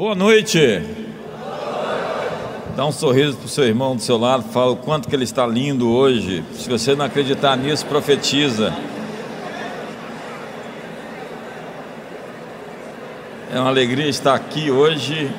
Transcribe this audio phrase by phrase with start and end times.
[0.00, 0.80] Boa noite.
[2.74, 5.24] Dá um sorriso para o seu irmão do seu lado, fala o quanto que ele
[5.24, 6.42] está lindo hoje.
[6.54, 8.74] Se você não acreditar nisso, profetiza.
[13.52, 15.30] É uma alegria estar aqui hoje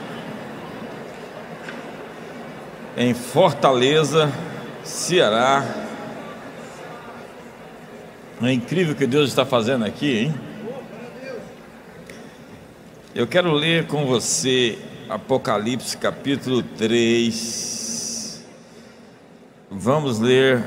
[2.96, 4.31] em Fortaleza,
[4.83, 5.65] Ceará.
[8.43, 10.51] É incrível o que Deus está fazendo aqui, hein?
[13.13, 18.41] Eu quero ler com você Apocalipse capítulo 3.
[19.69, 20.63] Vamos ler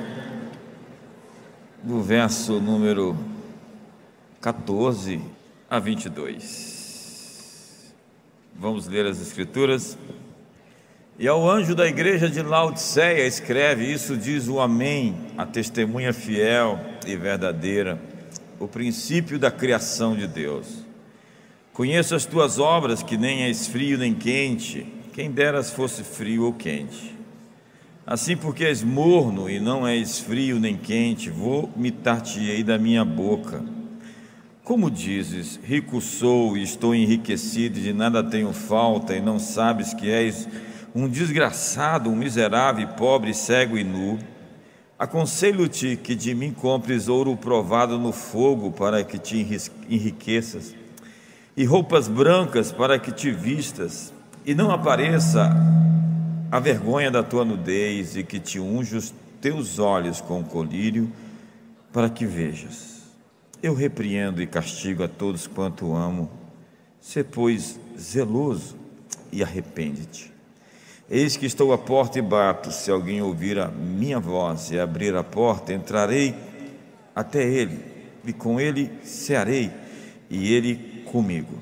[1.82, 3.16] do verso número
[4.42, 5.22] 14
[5.70, 7.94] a 22.
[8.54, 9.96] Vamos ler as Escrituras.
[11.18, 16.78] E ao anjo da igreja de Laodiceia escreve: Isso diz o Amém, a testemunha fiel
[17.06, 17.98] e verdadeira,
[18.60, 20.83] o princípio da criação de Deus.
[21.74, 26.52] Conheço as tuas obras, que nem és frio nem quente, quem deras fosse frio ou
[26.52, 27.12] quente.
[28.06, 33.60] Assim, porque és morno e não és frio nem quente, vomitar-te-ei da minha boca.
[34.62, 39.92] Como dizes, rico sou e estou enriquecido, e de nada tenho falta, e não sabes
[39.92, 40.48] que és
[40.94, 44.16] um desgraçado, um miserável, pobre, cego e nu?
[44.96, 49.44] Aconselho-te que de mim compres ouro provado no fogo, para que te
[49.90, 50.83] enriqueças
[51.56, 54.12] e roupas brancas para que te vistas,
[54.44, 55.50] e não apareça
[56.50, 61.10] a vergonha da tua nudez, e que te unja os teus olhos com colírio,
[61.92, 63.02] para que vejas.
[63.62, 66.30] Eu repreendo e castigo a todos quanto amo.
[67.00, 68.76] Se, pois, zeloso
[69.32, 70.32] e arrepende-te.
[71.08, 72.72] Eis que estou à porta e bato.
[72.72, 76.34] Se alguém ouvir a minha voz e abrir a porta, entrarei
[77.14, 77.80] até ele,
[78.24, 79.70] e com ele cearei,
[80.28, 81.60] e ele comigo.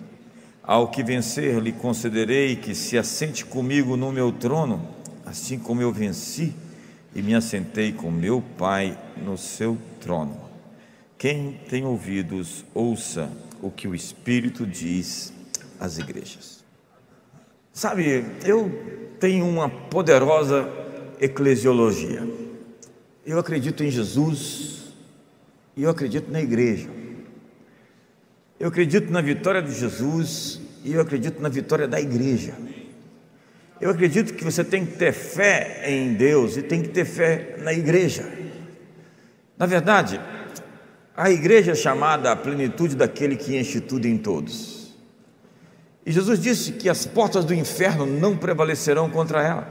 [0.63, 4.89] Ao que vencer, lhe concederei que se assente comigo no meu trono,
[5.27, 6.55] assim como eu venci
[7.15, 10.41] e me assentei com meu Pai no seu trono.
[11.19, 13.31] Quem tem ouvidos, ouça
[13.61, 15.35] o que o Espírito diz
[15.79, 16.65] às igrejas.
[17.75, 20.67] Sabe, eu tenho uma poderosa
[21.21, 22.27] eclesiologia.
[23.27, 24.95] Eu acredito em Jesus
[25.77, 27.02] e eu acredito na igreja.
[28.63, 32.55] Eu acredito na vitória de Jesus e eu acredito na vitória da igreja.
[33.81, 37.57] Eu acredito que você tem que ter fé em Deus e tem que ter fé
[37.59, 38.25] na igreja.
[39.59, 40.21] Na verdade,
[41.17, 44.95] a igreja é chamada a plenitude daquele que enche tudo em todos.
[46.07, 49.69] E Jesus disse que as portas do inferno não prevalecerão contra ela.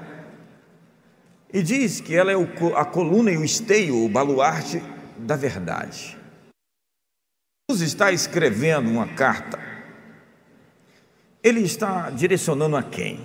[1.53, 2.35] E diz que ela é
[2.75, 4.83] a coluna e o esteio, o baluarte
[5.17, 6.19] da verdade.
[7.71, 9.57] Jesus está escrevendo uma carta.
[11.41, 13.19] Ele está direcionando a quem?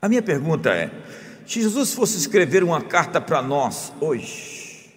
[0.00, 0.90] A minha pergunta é:
[1.46, 4.92] se Jesus fosse escrever uma carta para nós hoje,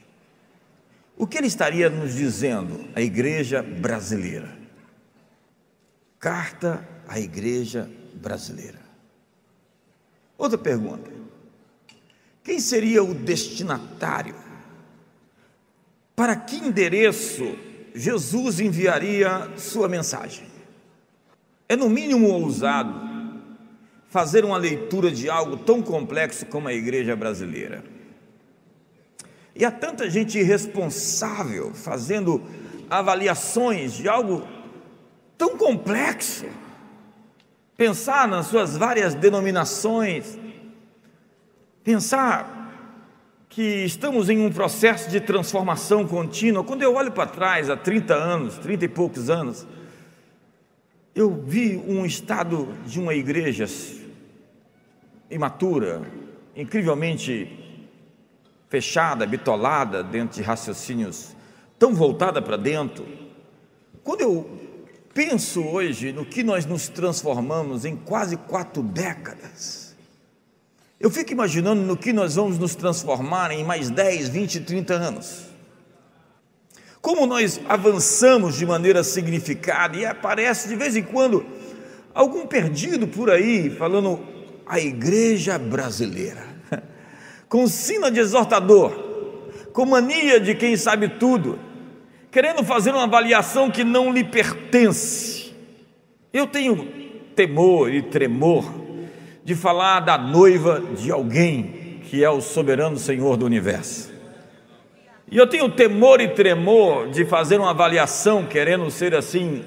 [1.18, 4.54] o que ele estaria nos dizendo à igreja brasileira?
[6.20, 8.80] Carta à igreja brasileira.
[10.38, 11.10] Outra pergunta:
[12.44, 14.36] quem seria o destinatário?
[16.14, 17.65] Para que endereço
[17.96, 20.46] Jesus enviaria sua mensagem.
[21.70, 22.94] É no mínimo ousado
[24.10, 27.84] fazer uma leitura de algo tão complexo como a igreja brasileira.
[29.56, 32.44] E há tanta gente irresponsável fazendo
[32.90, 34.46] avaliações de algo
[35.38, 36.46] tão complexo.
[37.78, 40.38] Pensar nas suas várias denominações,
[41.84, 42.65] pensar
[43.50, 46.64] que estamos em um processo de transformação contínua.
[46.64, 49.66] Quando eu olho para trás, há 30 anos, 30 e poucos anos,
[51.14, 53.66] eu vi um estado de uma igreja
[55.30, 56.02] imatura,
[56.56, 57.66] incrivelmente
[58.70, 61.36] fechada, bitolada dentro de raciocínios
[61.80, 63.06] tão voltada para dentro.
[64.04, 64.50] Quando eu
[65.14, 69.85] penso hoje no que nós nos transformamos em quase quatro décadas,
[71.06, 75.46] eu fico imaginando no que nós vamos nos transformar em mais 10, 20, 30 anos.
[77.00, 81.46] Como nós avançamos de maneira significada e aparece de vez em quando
[82.12, 84.20] algum perdido por aí falando
[84.66, 86.44] a igreja brasileira,
[87.48, 88.92] com sina de exortador,
[89.74, 91.60] com mania de quem sabe tudo,
[92.32, 95.54] querendo fazer uma avaliação que não lhe pertence.
[96.34, 96.84] Eu tenho
[97.36, 98.85] temor e tremor
[99.46, 104.12] de falar da noiva de alguém que é o soberano Senhor do universo.
[105.32, 109.64] E eu tenho temor e tremor de fazer uma avaliação querendo ser assim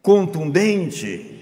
[0.00, 1.40] contundente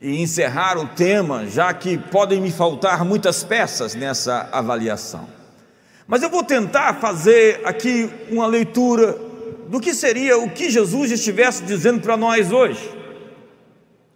[0.00, 5.28] e encerrar o tema, já que podem me faltar muitas peças nessa avaliação.
[6.08, 9.16] Mas eu vou tentar fazer aqui uma leitura
[9.68, 12.90] do que seria o que Jesus estivesse dizendo para nós hoje.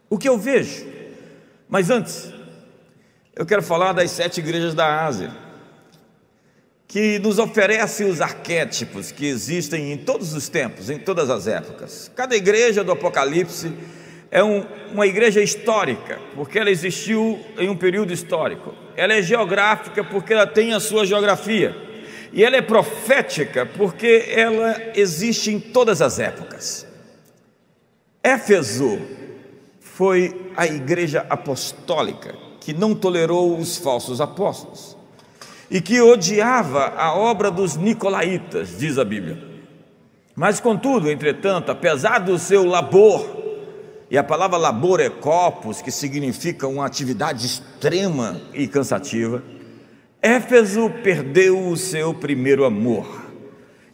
[0.09, 1.02] O que eu vejo.
[1.73, 2.31] Mas antes,
[3.35, 5.31] eu quero falar das sete igrejas da Ásia,
[6.87, 12.13] que nos oferece os arquétipos que existem em todos os tempos, em todas as épocas.
[12.15, 13.73] Cada igreja do Apocalipse
[14.31, 18.75] é um, uma igreja histórica, porque ela existiu em um período histórico.
[18.95, 21.75] Ela é geográfica, porque ela tem a sua geografia.
[22.35, 26.87] E ela é profética, porque ela existe em todas as épocas.
[28.23, 29.22] Éfeso
[29.95, 34.97] foi a igreja apostólica que não tolerou os falsos apóstolos
[35.71, 39.39] e que odiava a obra dos nicolaítas, diz a Bíblia.
[40.35, 43.43] Mas, contudo, entretanto, apesar do seu labor
[44.11, 49.43] e a palavra labor é corpus, que significa uma atividade extrema e cansativa.
[50.23, 53.23] Éfeso perdeu o seu primeiro amor.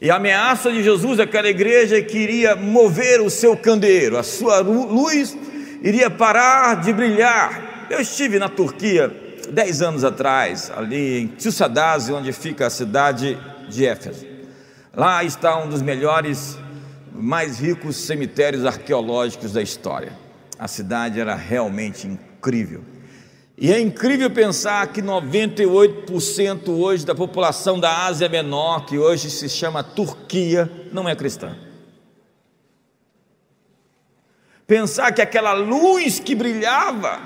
[0.01, 4.61] E a ameaça de Jesus àquela igreja que iria mover o seu candeeiro, a sua
[4.61, 5.37] luz
[5.83, 7.87] iria parar de brilhar.
[7.91, 9.15] Eu estive na Turquia
[9.51, 13.39] dez anos atrás, ali em Tsusadase, onde fica a cidade
[13.69, 14.27] de Éfeso.
[14.95, 16.59] Lá está um dos melhores
[17.13, 20.13] mais ricos cemitérios arqueológicos da história.
[20.59, 22.83] A cidade era realmente incrível.
[23.57, 29.49] E é incrível pensar que 98% hoje da população da Ásia Menor, que hoje se
[29.49, 31.57] chama Turquia, não é cristã.
[34.69, 37.19] Pensar que aquela luz que brilhava,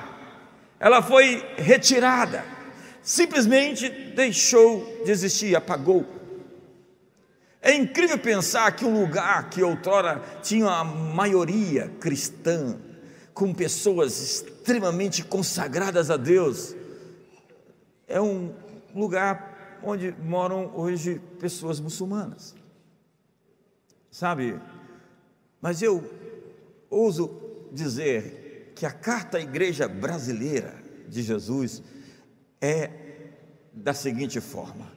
[0.78, 2.44] ela foi retirada,
[3.02, 6.06] simplesmente deixou de existir, apagou.
[7.60, 12.78] É incrível pensar que um lugar que outrora tinha a maioria cristã,
[13.34, 16.76] com pessoas extremamente consagradas a Deus,
[18.06, 18.54] é um
[18.94, 22.54] lugar onde moram hoje pessoas muçulmanas.
[24.12, 24.60] Sabe?
[25.60, 26.21] Mas eu
[26.92, 30.74] ouso dizer que a carta à igreja brasileira
[31.08, 31.82] de Jesus
[32.60, 32.90] é
[33.72, 34.92] da seguinte forma: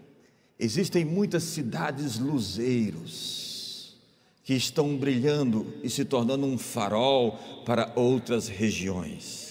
[0.60, 3.98] Existem muitas cidades luzeiros
[4.44, 9.45] que estão brilhando e se tornando um farol para outras regiões.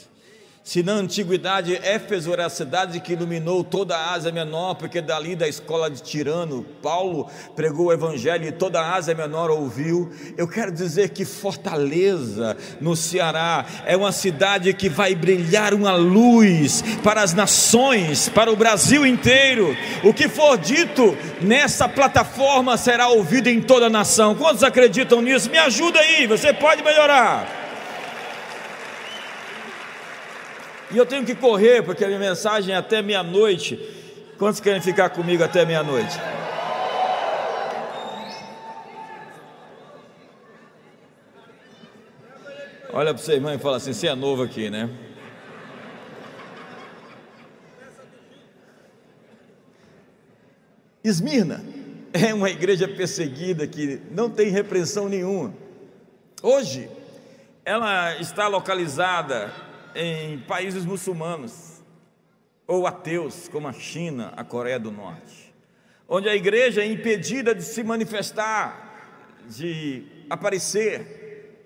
[0.64, 5.36] Se na antiguidade Éfeso era a cidade que iluminou toda a Ásia Menor, porque dali
[5.36, 10.10] da escola de Tirano, Paulo pregou o evangelho e toda a Ásia Menor ouviu.
[10.38, 16.82] Eu quero dizer que Fortaleza, no Ceará, é uma cidade que vai brilhar uma luz
[17.02, 19.76] para as nações, para o Brasil inteiro.
[20.02, 24.34] O que for dito nessa plataforma será ouvido em toda a nação.
[24.34, 25.50] Quantos acreditam nisso?
[25.50, 27.63] Me ajuda aí, você pode melhorar.
[30.94, 33.76] E eu tenho que correr, porque a minha mensagem é até meia-noite.
[34.38, 36.16] Quantos querem ficar comigo até meia-noite?
[42.92, 44.88] Olha para você, irmão, e fala assim: você é novo aqui, né?
[51.02, 51.60] Esmirna
[52.12, 55.52] é uma igreja perseguida que não tem repreensão nenhuma.
[56.40, 56.88] Hoje,
[57.64, 59.52] ela está localizada
[59.94, 61.82] em países muçulmanos
[62.66, 65.54] ou ateus, como a China, a Coreia do Norte,
[66.08, 71.60] onde a igreja é impedida de se manifestar, de aparecer,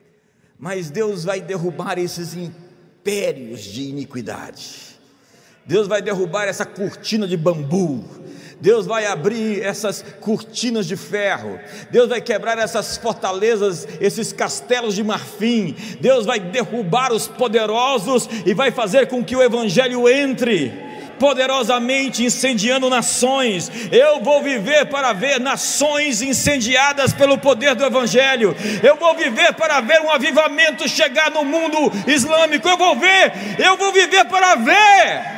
[0.58, 4.99] mas Deus vai derrubar esses impérios de iniquidade.
[5.64, 8.04] Deus vai derrubar essa cortina de bambu,
[8.60, 11.58] Deus vai abrir essas cortinas de ferro,
[11.90, 18.52] Deus vai quebrar essas fortalezas, esses castelos de marfim, Deus vai derrubar os poderosos e
[18.54, 20.88] vai fazer com que o Evangelho entre
[21.18, 23.70] poderosamente incendiando nações.
[23.90, 28.56] Eu vou viver para ver nações incendiadas pelo poder do Evangelho.
[28.82, 32.68] Eu vou viver para ver um avivamento chegar no mundo islâmico.
[32.68, 35.38] Eu vou ver, eu vou viver para ver.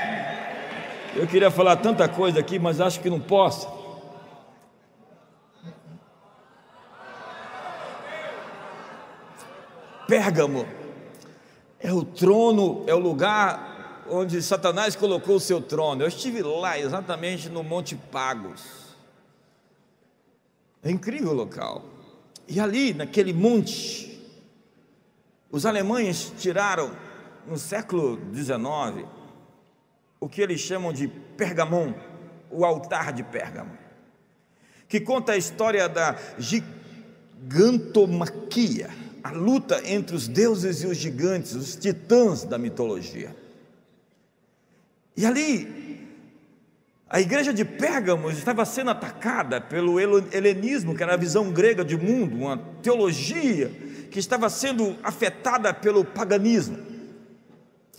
[1.14, 3.68] Eu queria falar tanta coisa aqui, mas acho que não posso.
[10.06, 10.66] Pérgamo
[11.80, 16.02] é o trono, é o lugar onde Satanás colocou o seu trono.
[16.02, 18.62] Eu estive lá, exatamente no Monte Pagos.
[20.82, 21.84] É incrível o local.
[22.46, 24.20] E ali, naquele monte,
[25.50, 26.90] os alemães tiraram,
[27.46, 29.06] no século XIX,
[30.20, 31.94] o que eles chamam de Pergamon,
[32.50, 33.76] o altar de Pérgamo,
[34.86, 38.90] que conta a história da gigantomaquia,
[39.24, 43.34] a luta entre os deuses e os gigantes, os titãs da mitologia.
[45.16, 46.06] E ali,
[47.08, 51.96] a igreja de Pérgamo estava sendo atacada pelo helenismo, que era a visão grega de
[51.96, 53.68] mundo, uma teologia
[54.10, 56.76] que estava sendo afetada pelo paganismo.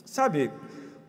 [0.06, 0.52] Sabe,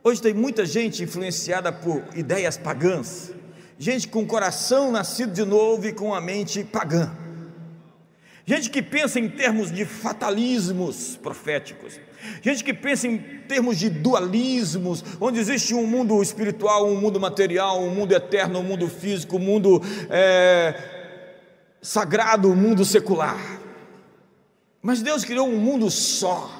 [0.04, 3.32] hoje tem muita gente influenciada por ideias pagãs,
[3.78, 7.16] gente com o coração nascido de novo e com a mente pagã.
[8.44, 12.00] Gente que pensa em termos de fatalismos proféticos,
[12.40, 17.80] gente que pensa em termos de dualismos, onde existe um mundo espiritual, um mundo material,
[17.80, 19.80] um mundo eterno, um mundo físico, um mundo
[20.10, 20.74] é,
[21.80, 23.60] sagrado, um mundo secular.
[24.82, 26.50] Mas Deus criou um mundo só,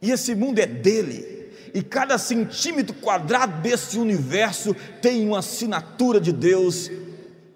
[0.00, 1.41] e esse mundo é dele,
[1.74, 6.90] e cada centímetro quadrado desse universo tem uma assinatura de Deus: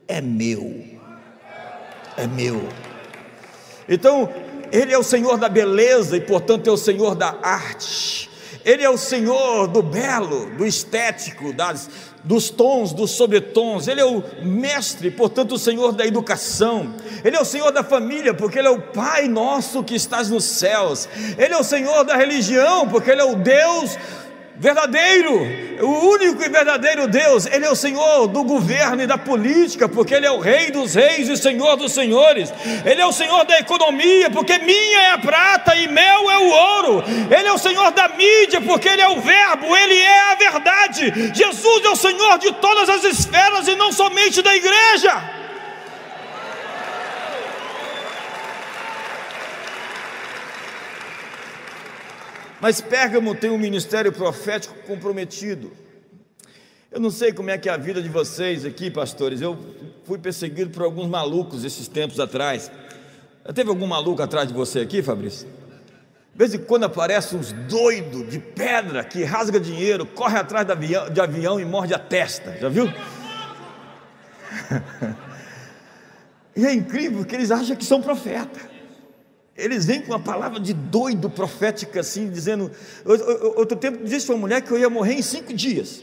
[0.09, 0.85] é meu,
[2.17, 2.69] é meu.
[3.89, 4.33] Então,
[4.73, 8.31] Ele é o Senhor da beleza e, portanto, é o Senhor da arte.
[8.65, 11.89] Ele é o Senhor do belo, do estético, das,
[12.27, 13.87] dos tons, dos sobretons.
[13.87, 16.93] Ele é o mestre, portanto, o Senhor da educação.
[17.25, 20.45] Ele é o Senhor da família, porque Ele é o Pai nosso que estás nos
[20.45, 21.09] céus.
[21.39, 23.97] Ele é o Senhor da religião, porque Ele é o Deus
[24.59, 25.33] verdadeiro,
[25.83, 30.15] o único e verdadeiro Deus, Ele é o Senhor do governo e da política, porque
[30.15, 32.53] Ele é o Rei dos Reis e Senhor dos Senhores,
[32.85, 36.49] Ele é o Senhor da economia, porque minha é a prata e meu é o
[36.49, 40.35] ouro, Ele é o Senhor da mídia, porque Ele é o Verbo, Ele é a
[40.35, 45.36] verdade, Jesus é o Senhor de todas as esferas e não somente da igreja.
[52.67, 55.71] Mas Pérgamo tem um ministério profético comprometido.
[56.91, 59.41] Eu não sei como é que é a vida de vocês aqui, pastores.
[59.41, 59.57] Eu
[60.03, 62.69] fui perseguido por alguns malucos esses tempos atrás.
[63.55, 65.47] Teve algum maluco atrás de você aqui, Fabrício?
[65.47, 70.73] De vez em quando aparece uns doidos de pedra que rasga dinheiro, corre atrás de
[70.73, 72.59] avião, de avião e morde a testa.
[72.61, 72.87] Já viu?
[76.57, 78.76] e é incrível que eles acham que são profetas.
[79.57, 82.71] Eles vêm com uma palavra de doido profética, assim, dizendo.
[83.57, 86.03] Outro tempo disse uma mulher que eu ia morrer em cinco dias.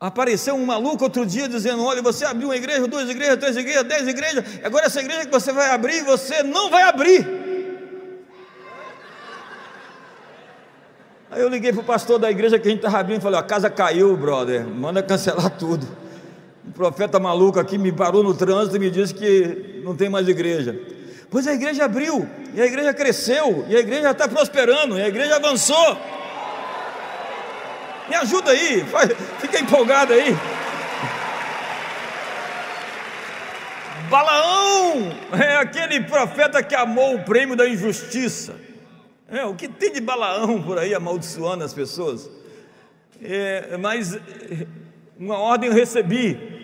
[0.00, 3.84] Apareceu um maluco outro dia dizendo: Olha, você abriu uma igreja, duas igrejas, três igrejas,
[3.84, 7.45] dez igrejas, agora essa igreja que você vai abrir, você não vai abrir.
[11.36, 13.38] Aí eu liguei para o pastor da igreja que a gente estava abrindo e falei:
[13.38, 15.86] a casa caiu, brother, manda cancelar tudo.
[16.66, 20.26] Um profeta maluco aqui me parou no trânsito e me disse que não tem mais
[20.26, 20.74] igreja.
[21.30, 25.08] Pois a igreja abriu, e a igreja cresceu, e a igreja está prosperando, e a
[25.08, 25.98] igreja avançou.
[28.08, 28.82] Me ajuda aí,
[29.38, 30.34] fica empolgado aí.
[34.08, 38.54] Balaão é aquele profeta que amou o prêmio da injustiça.
[39.28, 42.30] É, o que tem de Balaão por aí amaldiçoando as pessoas?
[43.20, 44.16] É, mas
[45.18, 46.55] uma ordem eu recebi.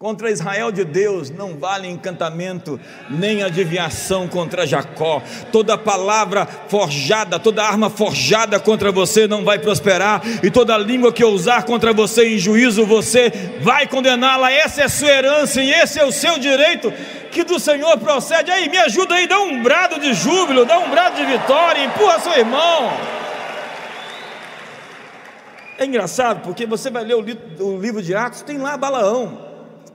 [0.00, 2.80] Contra Israel de Deus não vale encantamento
[3.10, 5.22] nem adivinhação contra Jacó.
[5.52, 11.22] Toda palavra forjada, toda arma forjada contra você não vai prosperar, e toda língua que
[11.22, 13.30] usar contra você em juízo, você
[13.60, 14.50] vai condená-la.
[14.50, 16.90] Essa é sua herança e esse é o seu direito
[17.30, 18.50] que do Senhor procede.
[18.50, 22.18] Aí, me ajuda aí, dá um brado de júbilo, dá um brado de vitória, empurra
[22.20, 22.90] seu irmão.
[25.76, 29.49] É engraçado porque você vai ler o livro de Atos, tem lá Balaão.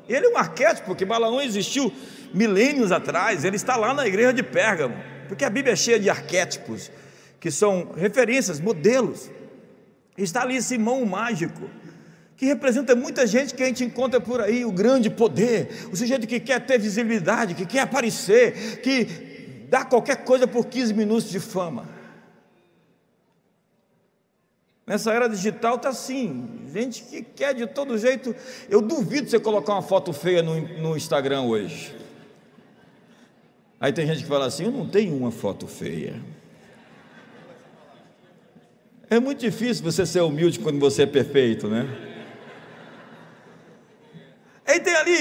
[0.07, 1.91] Ele é um arquétipo, porque Balaão existiu
[2.33, 4.95] milênios atrás, ele está lá na igreja de Pérgamo,
[5.27, 6.91] porque a Bíblia é cheia de arquétipos,
[7.39, 9.31] que são referências, modelos.
[10.17, 11.69] Está ali Simão o mágico,
[12.37, 16.27] que representa muita gente que a gente encontra por aí, o grande poder, o sujeito
[16.27, 21.39] que quer ter visibilidade, que quer aparecer, que dá qualquer coisa por 15 minutos de
[21.39, 21.94] fama.
[24.87, 28.35] Nessa era digital está assim, gente que quer de todo jeito.
[28.69, 31.95] Eu duvido você colocar uma foto feia no, no Instagram hoje.
[33.79, 36.21] Aí tem gente que fala assim: eu não tenho uma foto feia.
[39.09, 42.14] É muito difícil você ser humilde quando você é perfeito, né?
[44.67, 45.17] Aí tem ali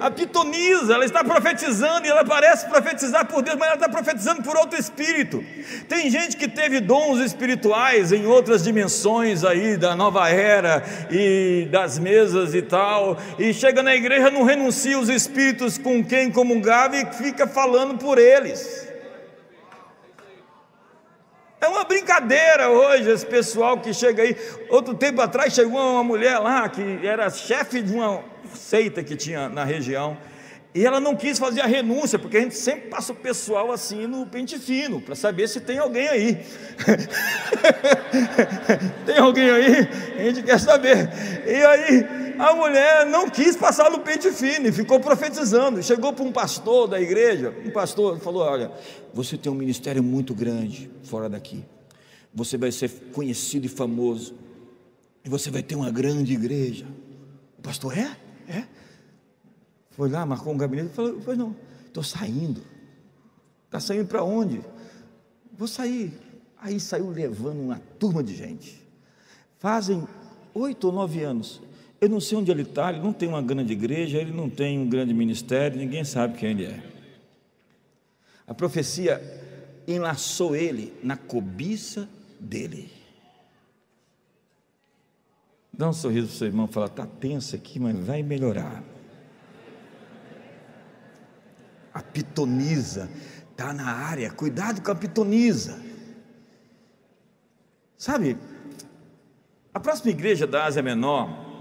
[0.00, 4.42] a pitonisa, ela está profetizando e ela parece profetizar por Deus, mas ela está profetizando
[4.42, 5.44] por outro espírito.
[5.88, 11.96] Tem gente que teve dons espirituais em outras dimensões aí da nova era e das
[11.96, 17.06] mesas e tal, e chega na igreja não renuncia os espíritos com quem comungava e
[17.12, 18.88] fica falando por eles.
[21.60, 24.36] É uma brincadeira hoje, esse pessoal que chega aí.
[24.68, 29.48] Outro tempo atrás chegou uma mulher lá que era chefe de uma seita que tinha
[29.48, 30.16] na região.
[30.74, 34.06] E ela não quis fazer a renúncia, porque a gente sempre passa o pessoal assim
[34.06, 36.38] no pente fino, para saber se tem alguém aí.
[39.04, 39.88] tem alguém aí?
[40.18, 41.10] A gente quer saber.
[41.46, 42.06] E aí,
[42.38, 45.82] a mulher não quis passar no pente fino e ficou profetizando.
[45.82, 48.72] Chegou para um pastor da igreja, um pastor falou: Olha,
[49.12, 51.62] você tem um ministério muito grande fora daqui.
[52.34, 54.34] Você vai ser conhecido e famoso.
[55.22, 56.86] E você vai ter uma grande igreja.
[57.58, 58.16] O pastor é?
[58.48, 58.64] É.
[59.90, 61.54] Foi lá, marcou um gabinete e falou: Pois não,
[61.86, 62.62] estou saindo.
[63.66, 64.60] Está saindo para onde?
[65.56, 66.12] Vou sair.
[66.58, 68.82] Aí saiu levando uma turma de gente.
[69.58, 70.06] Fazem
[70.54, 71.60] oito ou nove anos.
[72.00, 74.78] Eu não sei onde ele está, ele não tem uma grande igreja, ele não tem
[74.78, 76.82] um grande ministério, ninguém sabe quem ele é.
[78.46, 79.22] A profecia
[79.86, 82.08] enlaçou ele na cobiça
[82.40, 82.90] dele.
[85.72, 88.82] Dá um sorriso para o seu irmão e fala: está tenso aqui, mas vai melhorar.
[91.94, 93.10] A pitonisa
[93.50, 95.80] está na área, cuidado com a pitonisa.
[97.96, 98.36] Sabe,
[99.72, 101.52] a próxima igreja da Ásia Menor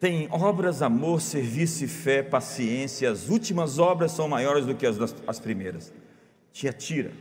[0.00, 3.10] tem obras, amor, serviço e fé, paciência.
[3.10, 4.96] As últimas obras são maiores do que as,
[5.26, 5.92] as primeiras.
[6.52, 7.12] Tiatira.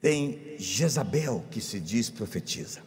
[0.00, 2.80] Tem Jezabel, que se diz profetiza.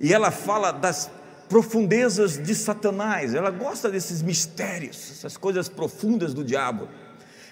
[0.00, 1.10] E ela fala das
[1.48, 6.88] profundezas de Satanás, ela gosta desses mistérios, essas coisas profundas do diabo,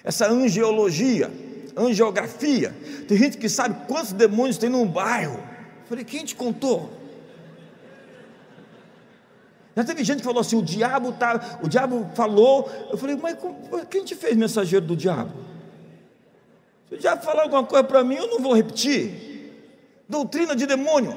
[0.03, 1.31] essa angeologia,
[1.77, 2.75] angiografia.
[3.07, 5.37] Tem gente que sabe quantos demônios tem num bairro.
[5.37, 6.91] Eu falei, quem te contou?
[9.77, 12.71] Já teve gente que falou assim: o diabo tá, o diabo falou.
[12.91, 13.37] Eu falei, mas
[13.91, 15.33] quem te fez mensageiro do diabo?
[16.89, 19.53] Se o diabo falar alguma coisa para mim, eu não vou repetir.
[20.09, 21.17] Doutrina de demônio.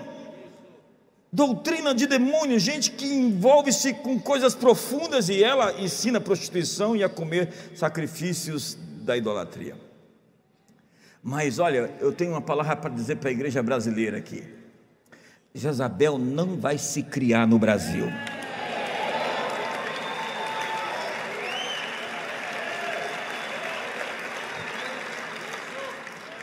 [1.38, 7.04] Doutrina de demônio, gente que envolve-se com coisas profundas e ela ensina a prostituição e
[7.04, 9.76] a comer sacrifícios da idolatria.
[11.22, 14.44] Mas olha, eu tenho uma palavra para dizer para a igreja brasileira aqui.
[15.54, 18.08] Jezabel não vai se criar no Brasil.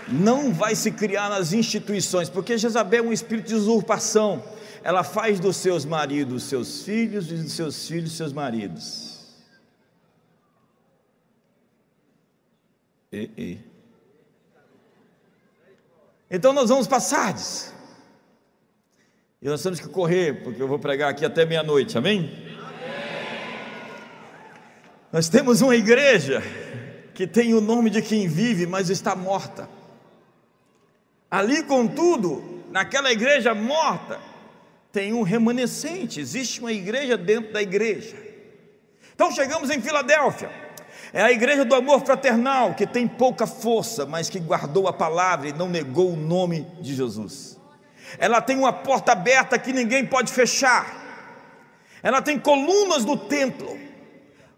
[0.06, 4.53] Não vai se criar nas instituições, porque Jezabel é um espírito de usurpação
[4.84, 9.34] ela faz dos seus maridos seus filhos e dos seus filhos seus maridos.
[13.10, 13.58] E, e.
[16.30, 17.72] Então nós vamos para Sardes.
[19.40, 22.18] E nós temos que correr, porque eu vou pregar aqui até meia-noite, amém?
[22.18, 22.58] amém?
[25.10, 26.42] Nós temos uma igreja
[27.14, 29.66] que tem o nome de quem vive, mas está morta.
[31.30, 34.33] Ali, contudo, naquela igreja morta,
[34.94, 38.14] tem um remanescente, existe uma igreja dentro da igreja.
[39.12, 40.48] Então chegamos em Filadélfia,
[41.12, 45.48] é a igreja do amor fraternal, que tem pouca força, mas que guardou a palavra
[45.48, 47.58] e não negou o nome de Jesus.
[48.18, 51.02] Ela tem uma porta aberta que ninguém pode fechar,
[52.00, 53.76] ela tem colunas do templo.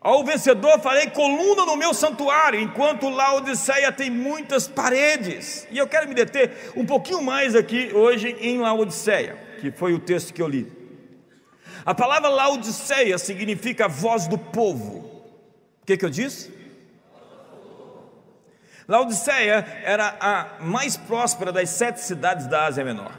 [0.02, 5.66] Ao vencedor farei coluna no meu santuário, enquanto Laodiceia tem muitas paredes.
[5.70, 9.98] E eu quero me deter um pouquinho mais aqui hoje em Laodiceia que foi o
[9.98, 10.70] texto que eu li.
[11.84, 14.98] A palavra Laodiceia significa voz do povo.
[15.82, 16.52] O que, que eu disse?
[18.88, 23.12] Laodiceia era a mais próspera das sete cidades da Ásia Menor.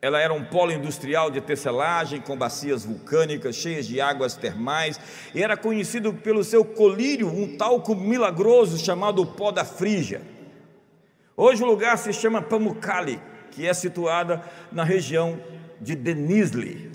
[0.00, 5.00] Ela era um polo industrial de tecelagem com bacias vulcânicas cheias de águas termais
[5.34, 10.22] e era conhecido pelo seu colírio, um talco milagroso chamado pó da Frígia.
[11.36, 15.40] Hoje o lugar se chama Pamukkale, que é situada na região
[15.80, 16.90] de Denizli.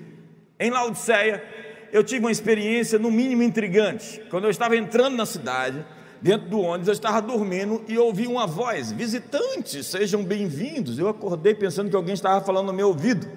[0.59, 1.43] Em Laodiceia,
[1.91, 4.21] eu tive uma experiência no mínimo intrigante.
[4.29, 5.85] Quando eu estava entrando na cidade,
[6.21, 10.97] dentro do ônibus, eu estava dormindo e ouvi uma voz: Visitantes, sejam bem-vindos.
[10.97, 13.27] Eu acordei pensando que alguém estava falando no meu ouvido,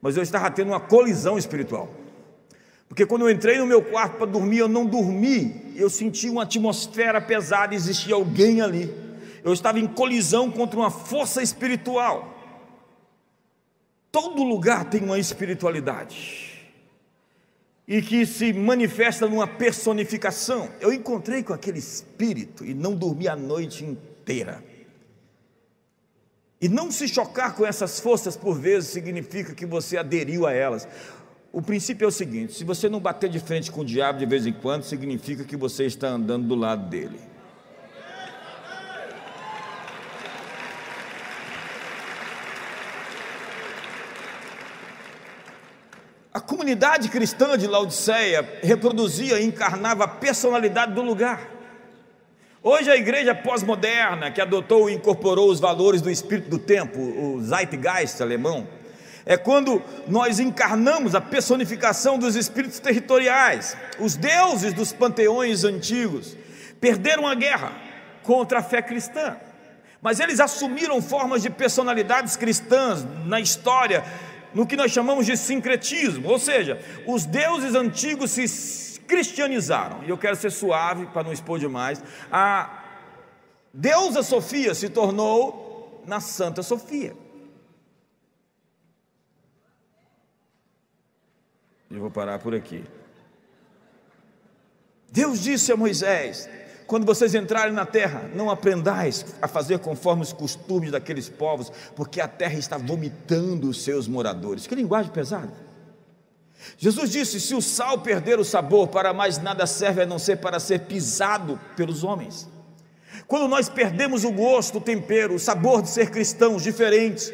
[0.00, 1.90] mas eu estava tendo uma colisão espiritual.
[2.88, 6.42] Porque quando eu entrei no meu quarto para dormir, eu não dormi, eu senti uma
[6.42, 8.92] atmosfera pesada, existia alguém ali.
[9.44, 12.39] Eu estava em colisão contra uma força espiritual.
[14.10, 16.50] Todo lugar tem uma espiritualidade
[17.86, 20.68] e que se manifesta numa personificação.
[20.80, 24.62] Eu encontrei com aquele espírito e não dormi a noite inteira.
[26.60, 30.86] E não se chocar com essas forças por vezes significa que você aderiu a elas.
[31.52, 34.26] O princípio é o seguinte: se você não bater de frente com o diabo de
[34.26, 37.29] vez em quando, significa que você está andando do lado dele.
[46.32, 51.50] A comunidade cristã de Laodiceia reproduzia e encarnava a personalidade do lugar.
[52.62, 57.42] Hoje a igreja pós-moderna, que adotou e incorporou os valores do espírito do tempo, o
[57.42, 58.68] Zeitgeist alemão,
[59.26, 63.76] é quando nós encarnamos a personificação dos espíritos territoriais.
[63.98, 66.36] Os deuses dos panteões antigos
[66.80, 67.72] perderam a guerra
[68.22, 69.36] contra a fé cristã,
[70.00, 74.04] mas eles assumiram formas de personalidades cristãs na história,
[74.54, 80.18] no que nós chamamos de sincretismo, ou seja, os deuses antigos se cristianizaram, e eu
[80.18, 82.02] quero ser suave para não expor demais.
[82.30, 82.84] A
[83.72, 87.14] deusa Sofia se tornou na Santa Sofia.
[91.90, 92.84] Eu vou parar por aqui.
[95.10, 96.48] Deus disse a Moisés:
[96.90, 102.20] quando vocês entrarem na terra, não aprendais a fazer conforme os costumes daqueles povos, porque
[102.20, 104.66] a terra está vomitando os seus moradores.
[104.66, 105.52] Que linguagem pesada.
[106.76, 110.38] Jesus disse: se o sal perder o sabor, para mais nada serve a não ser
[110.38, 112.48] para ser pisado pelos homens.
[113.28, 117.32] Quando nós perdemos o gosto, o tempero, o sabor de ser cristãos diferentes,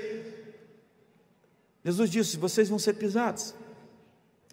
[1.83, 3.55] Jesus disse: vocês vão ser pisados.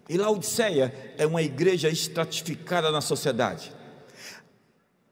[0.08, 3.83] E Laodiceia é uma igreja estratificada na sociedade.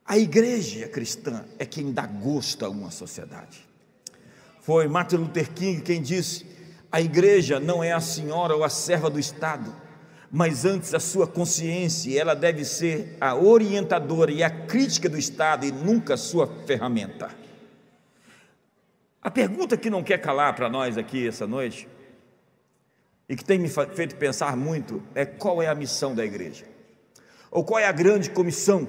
[0.04, 3.66] A igreja cristã é quem dá gosto a uma sociedade.
[4.60, 6.46] Foi Martin Luther King quem disse:
[6.90, 9.74] a igreja não é a senhora ou a serva do Estado,
[10.30, 15.64] mas antes a sua consciência, ela deve ser a orientadora e a crítica do Estado
[15.64, 17.30] e nunca sua ferramenta.
[19.22, 21.88] A pergunta que não quer calar para nós aqui essa noite
[23.28, 26.66] e que tem me feito pensar muito é qual é a missão da igreja,
[27.50, 28.86] ou qual é a grande comissão.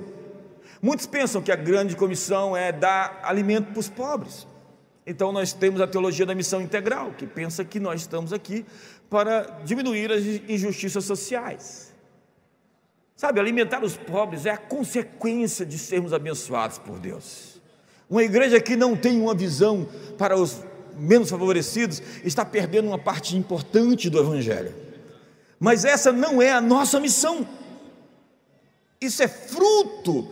[0.84, 4.46] Muitos pensam que a grande comissão é dar alimento para os pobres.
[5.08, 8.66] Então nós temos a teologia da missão integral, que pensa que nós estamos aqui
[9.10, 11.94] para diminuir as injustiças sociais.
[13.16, 17.62] Sabe, alimentar os pobres é a consequência de sermos abençoados por Deus.
[18.10, 20.66] Uma igreja que não tem uma visão para os
[20.98, 24.76] menos favorecidos, está perdendo uma parte importante do Evangelho.
[25.58, 27.48] Mas essa não é a nossa missão.
[29.00, 30.30] Isso é fruto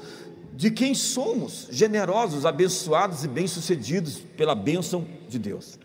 [0.61, 5.79] de quem somos, generosos, abençoados e bem-sucedidos pela bênção de Deus.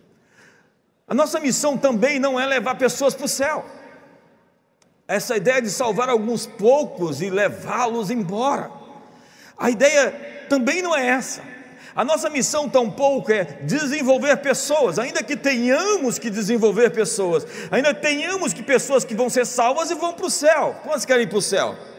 [1.09, 3.65] A nossa missão também não é levar pessoas para o céu.
[5.09, 8.71] Essa ideia de salvar alguns poucos e levá-los embora.
[9.57, 11.43] A ideia também não é essa.
[11.95, 18.53] A nossa missão tampouco é desenvolver pessoas, ainda que tenhamos que desenvolver pessoas, ainda tenhamos
[18.53, 20.79] que pessoas que vão ser salvas e vão para o céu.
[20.83, 21.96] Quantos querem ir para o céu?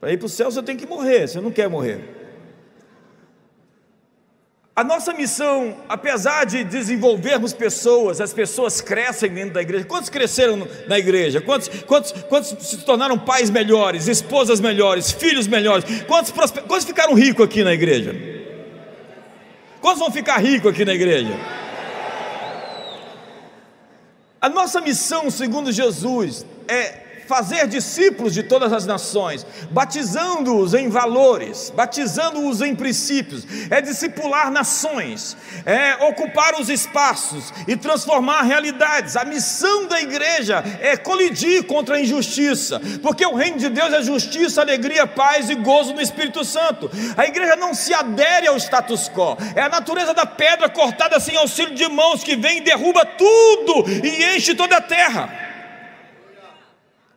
[0.00, 2.20] Para ir para o céu você tem que morrer, você não quer morrer.
[4.74, 9.84] A nossa missão, apesar de desenvolvermos pessoas, as pessoas crescem dentro da igreja.
[9.84, 11.38] Quantos cresceram na igreja?
[11.38, 15.84] Quantos, quantos, quantos se tornaram pais melhores, esposas melhores, filhos melhores?
[16.04, 18.14] Quantos, quantos ficaram ricos aqui na igreja?
[19.82, 21.38] Quantos vão ficar ricos aqui na igreja?
[24.40, 31.72] A nossa missão, segundo Jesus, é fazer discípulos de todas as nações, batizando-os em valores,
[31.76, 39.16] batizando-os em princípios, é discipular nações, é ocupar os espaços e transformar realidades.
[39.16, 44.02] A missão da igreja é colidir contra a injustiça, porque o reino de Deus é
[44.02, 46.90] justiça, alegria, paz e gozo no Espírito Santo.
[47.16, 51.36] A igreja não se adere ao status quo, é a natureza da pedra cortada sem
[51.36, 55.49] auxílio de mãos que vem e derruba tudo e enche toda a terra.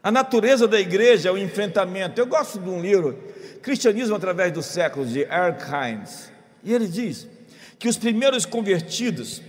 [0.03, 2.19] A natureza da igreja é o enfrentamento.
[2.19, 3.17] Eu gosto de um livro,
[3.61, 6.29] Cristianismo através dos séculos, de Eric Hines.
[6.61, 7.25] E ele diz
[7.79, 9.41] que os primeiros convertidos,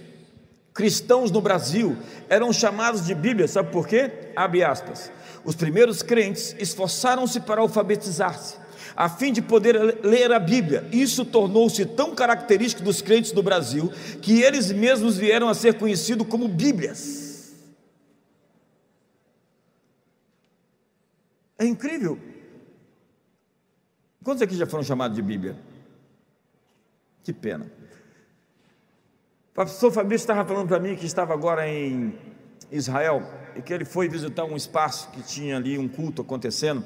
[0.72, 1.96] cristãos no Brasil,
[2.28, 4.12] eram chamados de Bíblia, sabe por quê?
[4.36, 5.10] Abre aspas.
[5.44, 8.54] Os primeiros crentes esforçaram-se para alfabetizar-se,
[8.94, 10.84] a fim de poder ler a Bíblia.
[10.92, 16.28] Isso tornou-se tão característico dos crentes do Brasil que eles mesmos vieram a ser conhecidos
[16.28, 17.23] como Bíblias.
[21.64, 22.18] É incrível.
[24.22, 25.56] Quantos aqui já foram chamados de Bíblia?
[27.22, 27.64] Que pena.
[29.50, 32.18] O pastor Fabrício estava falando para mim que estava agora em
[32.70, 33.22] Israel
[33.56, 36.84] e que ele foi visitar um espaço que tinha ali um culto acontecendo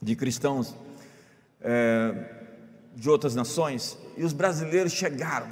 [0.00, 0.76] de cristãos
[1.60, 2.36] é,
[2.94, 5.48] de outras nações e os brasileiros chegaram.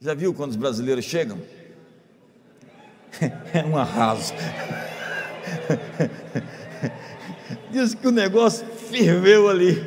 [0.00, 1.40] Já viu quando os brasileiros chegam?
[3.54, 4.34] É um arraso.
[7.76, 9.84] Diz que o negócio ferveu ali.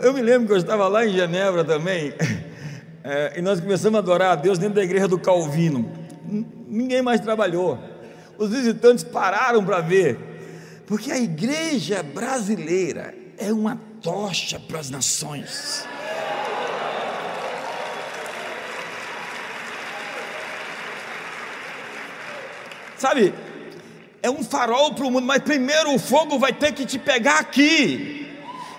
[0.00, 2.14] Eu, me lembro que eu estava lá em Genebra também,
[3.02, 5.90] é, e nós começamos a adorar a Deus dentro da igreja do Calvino.
[6.68, 7.80] ninguém mais trabalhou.
[8.38, 10.16] Os visitantes pararam para ver,
[10.86, 15.84] porque a igreja brasileira é uma tocha para as nações.
[22.96, 23.34] Sabe,
[24.24, 27.40] é um farol para o mundo, mas primeiro o fogo vai ter que te pegar
[27.40, 28.26] aqui.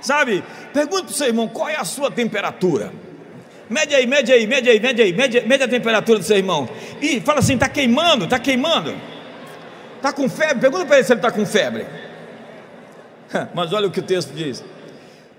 [0.02, 2.92] Sabe, pergunta para o seu irmão qual é a sua temperatura.
[3.70, 6.68] Mede aí, mede aí, mede aí, mede aí, mede, mede a temperatura do seu irmão.
[7.00, 8.96] E fala assim: está queimando, está queimando.
[9.98, 10.62] Está com febre?
[10.62, 11.86] Pergunta para ele se ele está com febre.
[13.54, 14.64] Mas olha o que o texto diz: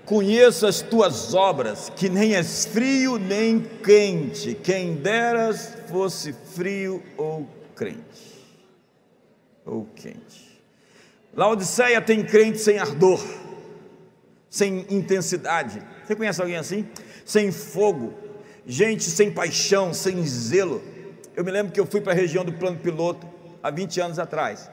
[0.05, 7.45] Conheço as tuas obras, que nem és frio nem quente, quem deras fosse frio ou
[7.75, 8.26] crente,
[9.67, 10.59] ou quente.
[11.35, 13.23] Laodiceia tem crente sem ardor,
[14.49, 15.83] sem intensidade.
[16.03, 16.87] Você conhece alguém assim?
[17.27, 18.13] sem fogo,
[18.65, 20.81] gente sem paixão, sem zelo.
[21.35, 23.27] Eu me lembro que eu fui para a região do plano piloto
[23.61, 24.71] há 20 anos atrás.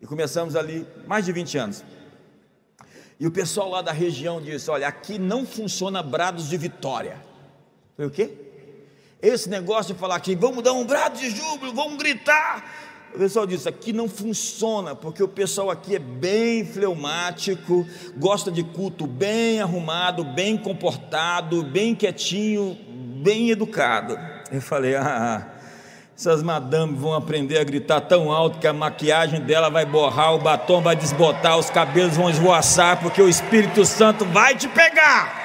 [0.00, 1.84] E começamos ali, mais de 20 anos.
[3.20, 7.22] E o pessoal lá da região disse: Olha, aqui não funciona brados de vitória.
[7.96, 8.30] Foi o quê?
[9.20, 12.81] Esse negócio de falar aqui, vamos dar um brado de júbilo, vamos gritar.
[13.14, 18.62] O pessoal disse: aqui não funciona, porque o pessoal aqui é bem fleumático, gosta de
[18.62, 22.76] culto bem arrumado, bem comportado, bem quietinho,
[23.22, 24.18] bem educado.
[24.50, 25.46] Eu falei: ah,
[26.16, 30.38] essas madames vão aprender a gritar tão alto que a maquiagem dela vai borrar, o
[30.38, 35.41] batom vai desbotar, os cabelos vão esvoaçar, porque o Espírito Santo vai te pegar.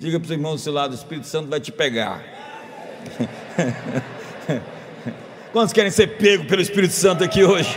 [0.00, 2.22] Diga para os irmãos do seu lado: o Espírito Santo vai te pegar.
[5.52, 7.76] Quantos querem ser pego pelo Espírito Santo aqui hoje?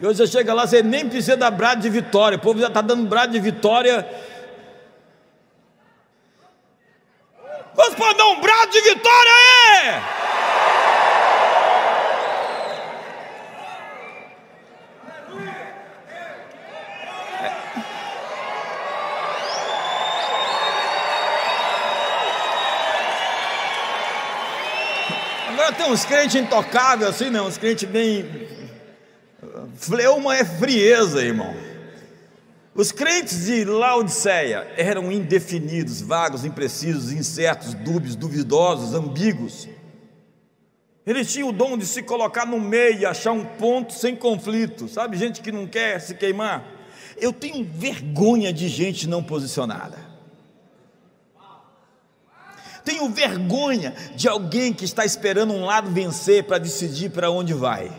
[0.00, 2.36] E hoje você chega lá, você nem precisa dar brado de vitória.
[2.36, 4.06] O povo já está dando brado de vitória.
[7.74, 10.21] Quantos podem dar um brado de vitória aí?
[25.72, 27.40] Tem uns crentes intocáveis assim, né?
[27.40, 28.48] Uns crentes bem.
[29.74, 31.54] Fleuma é frieza, irmão.
[32.74, 39.68] Os crentes de Laodiceia eram indefinidos, vagos, imprecisos, incertos, dúbios, duvidosos, ambíguos.
[41.04, 44.88] Eles tinham o dom de se colocar no meio e achar um ponto sem conflito.
[44.88, 46.64] Sabe, gente que não quer se queimar?
[47.18, 50.11] Eu tenho vergonha de gente não posicionada.
[52.84, 57.90] Tenho vergonha de alguém que está esperando um lado vencer para decidir para onde vai.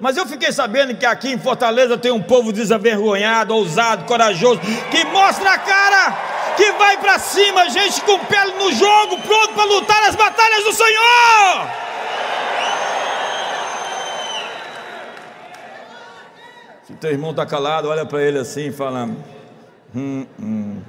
[0.00, 5.04] Mas eu fiquei sabendo que aqui em Fortaleza tem um povo desavergonhado, ousado, corajoso, que
[5.06, 10.02] mostra a cara, que vai para cima, gente com pele no jogo, pronto para lutar
[10.04, 11.68] as batalhas do Senhor.
[16.84, 19.37] Se teu irmão está calado, olha para ele assim, falando.
[19.94, 20.82] Hum, hum.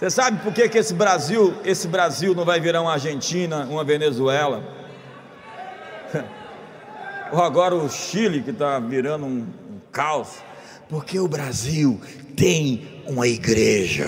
[0.00, 3.84] Você sabe por que, que esse Brasil, esse Brasil não vai virar uma Argentina, uma
[3.84, 4.64] Venezuela?
[7.30, 10.38] Ou agora o Chile que está virando um, um caos?
[10.88, 12.00] Porque o Brasil
[12.34, 14.06] tem uma igreja.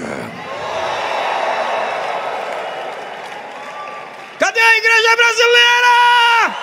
[4.38, 6.56] Cadê a igreja brasileira?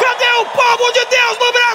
[0.00, 1.68] Cadê o povo de Deus no Brasil?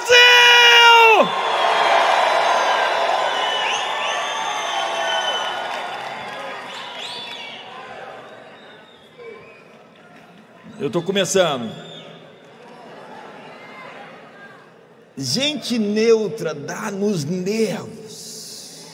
[10.84, 11.74] Eu estou começando.
[15.16, 18.86] Gente neutra dá nos nervos.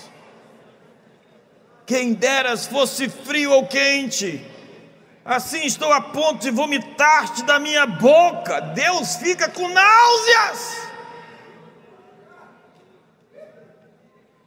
[1.88, 4.46] Quem deras fosse frio ou quente
[5.26, 8.60] assim estou a ponto de vomitar-te da minha boca.
[8.62, 10.90] Deus fica com náuseas.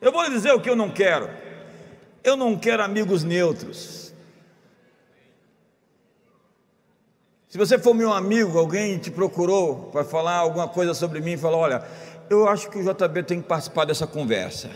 [0.00, 1.28] Eu vou dizer o que eu não quero.
[2.22, 4.11] Eu não quero amigos neutros.
[7.52, 11.60] Se você for meu amigo, alguém te procurou para falar alguma coisa sobre mim falou:
[11.60, 11.84] Olha,
[12.30, 14.70] eu acho que o JB tem que participar dessa conversa.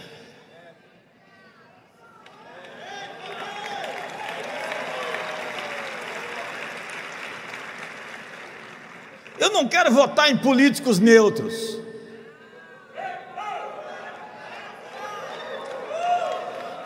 [9.39, 11.79] Eu não quero votar em políticos neutros.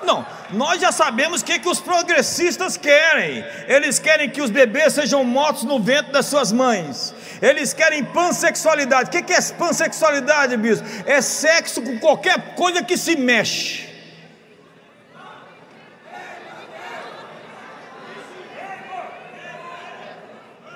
[0.05, 3.45] Não, nós já sabemos o que, que os progressistas querem.
[3.69, 7.15] Eles querem que os bebês sejam mortos no ventre das suas mães.
[7.43, 9.09] Eles querem pansexualidade.
[9.09, 10.87] O que, que é pansexualidade, bispo?
[11.07, 13.90] É sexo com qualquer coisa que se mexe.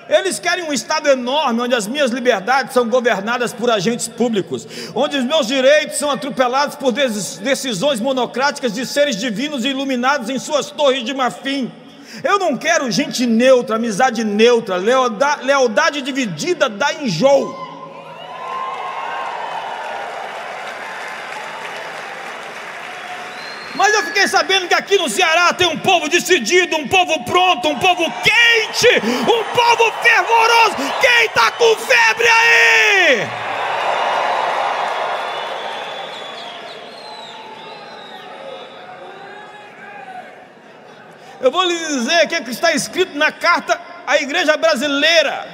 [0.07, 5.17] Eles querem um Estado enorme, onde as minhas liberdades são governadas por agentes públicos, onde
[5.17, 11.03] os meus direitos são atropelados por decisões monocráticas de seres divinos iluminados em suas torres
[11.03, 11.71] de marfim.
[12.23, 17.64] Eu não quero gente neutra, amizade neutra, lealdade, lealdade dividida dá enjoo.
[24.15, 28.05] Fiquei sabendo que aqui no Ceará tem um povo decidido, um povo pronto, um povo
[28.23, 30.77] quente, um povo fervoroso.
[31.01, 33.27] Quem está com febre aí?
[41.41, 45.45] Eu vou lhe dizer o que, é que está escrito na carta à igreja brasileira.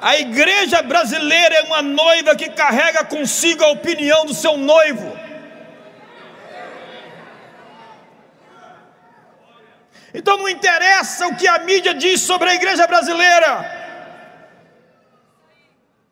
[0.00, 5.23] A igreja brasileira é uma noiva que carrega consigo a opinião do seu noivo.
[10.14, 13.82] Então não interessa o que a mídia diz sobre a igreja brasileira.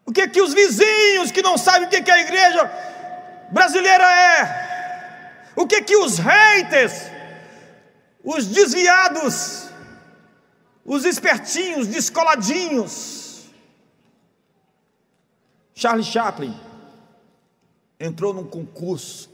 [0.05, 2.65] O que que os vizinhos que não sabem o que que a igreja
[3.53, 5.53] brasileira é?
[5.55, 6.95] O que que os haters,
[8.25, 9.69] os desviados,
[10.85, 13.45] os espertinhos, descoladinhos.
[15.75, 16.59] Charlie Chaplin
[18.01, 19.32] entrou num concurso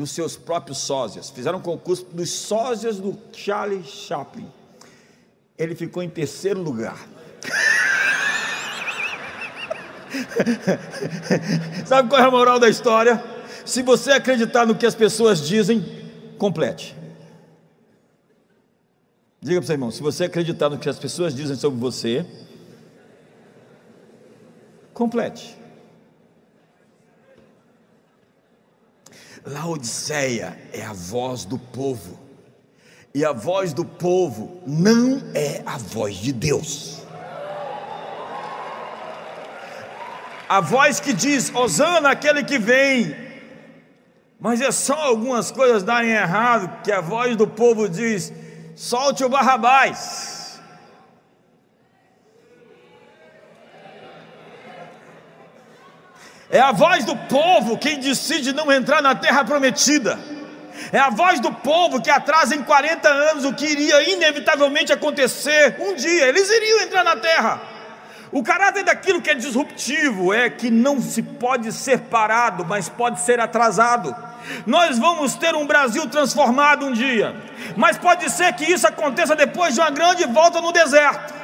[0.00, 1.28] dos seus próprios sósias.
[1.28, 4.50] Fizeram um concurso dos sósias do Charlie Chaplin.
[5.58, 7.06] Ele ficou em terceiro lugar.
[11.84, 13.22] Sabe qual é a moral da história?
[13.66, 15.84] Se você acreditar no que as pessoas dizem,
[16.38, 16.96] complete.
[19.38, 22.24] Diga para o seu irmão: se você acreditar no que as pessoas dizem sobre você,
[24.94, 25.59] complete.
[29.44, 32.18] Laodiceia é a voz do povo,
[33.14, 37.02] e a voz do povo não é a voz de Deus.
[40.48, 43.16] A voz que diz: Osana, aquele que vem,
[44.38, 48.32] mas é só algumas coisas darem errado, que a voz do povo diz:
[48.76, 50.39] solte o Barrabás.
[56.50, 60.18] É a voz do povo quem decide não entrar na terra prometida.
[60.92, 65.76] É a voz do povo que atrasa em 40 anos o que iria inevitavelmente acontecer
[65.78, 66.26] um dia.
[66.26, 67.60] Eles iriam entrar na terra.
[68.32, 73.20] O caráter daquilo que é disruptivo é que não se pode ser parado, mas pode
[73.20, 74.14] ser atrasado.
[74.66, 77.34] Nós vamos ter um Brasil transformado um dia,
[77.76, 81.39] mas pode ser que isso aconteça depois de uma grande volta no deserto.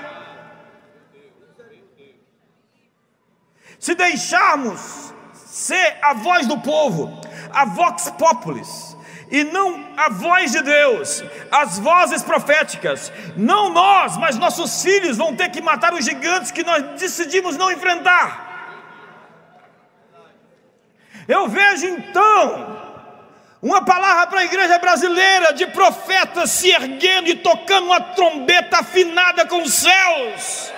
[3.78, 7.20] Se deixarmos ser a voz do povo,
[7.52, 8.96] a vox populis,
[9.30, 15.34] e não a voz de Deus, as vozes proféticas, não nós, mas nossos filhos vão
[15.34, 18.44] ter que matar os gigantes que nós decidimos não enfrentar.
[21.26, 22.95] Eu vejo então
[23.62, 29.46] uma palavra para a igreja brasileira de profetas se erguendo e tocando uma trombeta afinada
[29.46, 30.72] com os céus,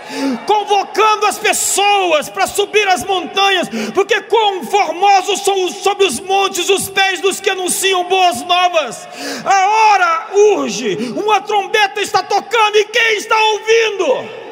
[0.46, 6.88] convocando as pessoas para subir as montanhas, porque quão formosos são sobre os montes os
[6.88, 9.08] pés dos que anunciam boas novas.
[9.44, 14.48] A hora urge, uma trombeta está tocando e quem está ouvindo?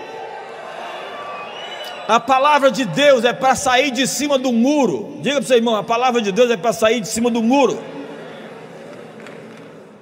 [2.08, 5.16] A palavra de Deus é para sair de cima do muro.
[5.20, 7.42] Diga para o seu irmão: a palavra de Deus é para sair de cima do
[7.42, 7.95] muro.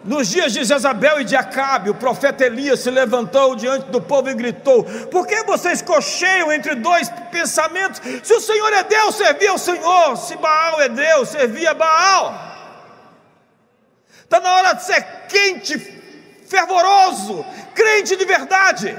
[0.04, 4.28] Nos dias de Jezabel e de Acabe, o profeta Elias se levantou diante do povo
[4.28, 8.02] e gritou: Por que vocês cocheiam entre dois pensamentos?
[8.22, 12.52] Se o Senhor é Deus, servia ao Senhor, se Baal é Deus, servia Baal.
[14.22, 15.78] Está na hora de ser quente,
[16.48, 17.42] fervoroso,
[17.74, 18.94] crente de verdade,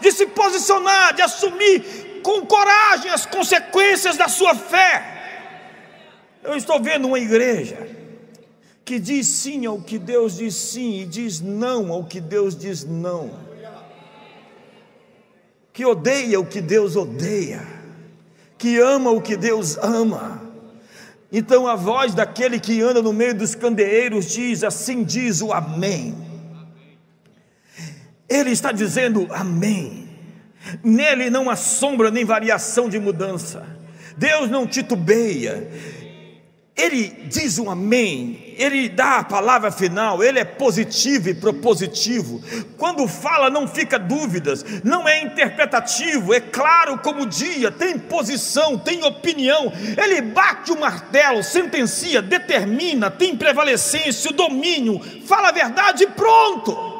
[0.00, 5.14] de se posicionar, de assumir com coragem as consequências da sua fé.
[6.42, 7.97] Eu estou vendo uma igreja
[8.88, 12.84] que diz sim ao que Deus diz sim e diz não ao que Deus diz
[12.84, 13.30] não,
[15.74, 17.60] que odeia o que Deus odeia,
[18.56, 20.40] que ama o que Deus ama.
[21.30, 26.16] Então a voz daquele que anda no meio dos candeeiros diz: Assim diz o Amém.
[28.26, 30.08] Ele está dizendo Amém.
[30.82, 33.66] Nele não há sombra nem variação de mudança.
[34.16, 35.70] Deus não titubeia,
[36.78, 42.40] ele diz um amém, ele dá a palavra final, ele é positivo e propositivo.
[42.76, 48.78] Quando fala, não fica dúvidas, não é interpretativo, é claro como o dia, tem posição,
[48.78, 49.72] tem opinião.
[50.00, 56.98] Ele bate o martelo, sentencia, determina, tem prevalecência, domínio, fala a verdade e pronto.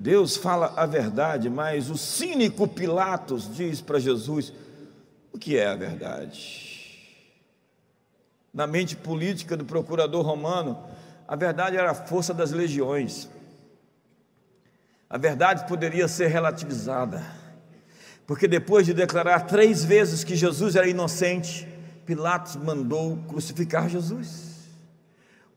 [0.00, 4.50] Deus fala a verdade, mas o cínico Pilatos diz para Jesus:
[5.32, 6.70] o que é a verdade?
[8.52, 10.82] Na mente política do procurador romano,
[11.26, 13.28] a verdade era a força das legiões.
[15.08, 17.24] A verdade poderia ser relativizada,
[18.26, 21.68] porque depois de declarar três vezes que Jesus era inocente,
[22.04, 24.50] Pilatos mandou crucificar Jesus.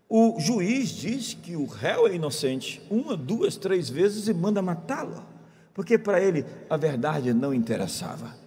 [0.07, 5.25] O juiz diz que o réu é inocente, uma, duas, três vezes e manda matá-lo,
[5.73, 8.42] porque para ele a verdade não interessava.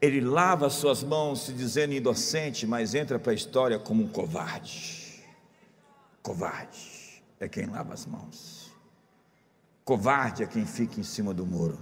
[0.00, 5.22] Ele lava suas mãos se dizendo inocente, mas entra para a história como um covarde.
[6.22, 8.70] Covarde é quem lava as mãos.
[9.84, 11.78] Covarde é quem fica em cima do muro.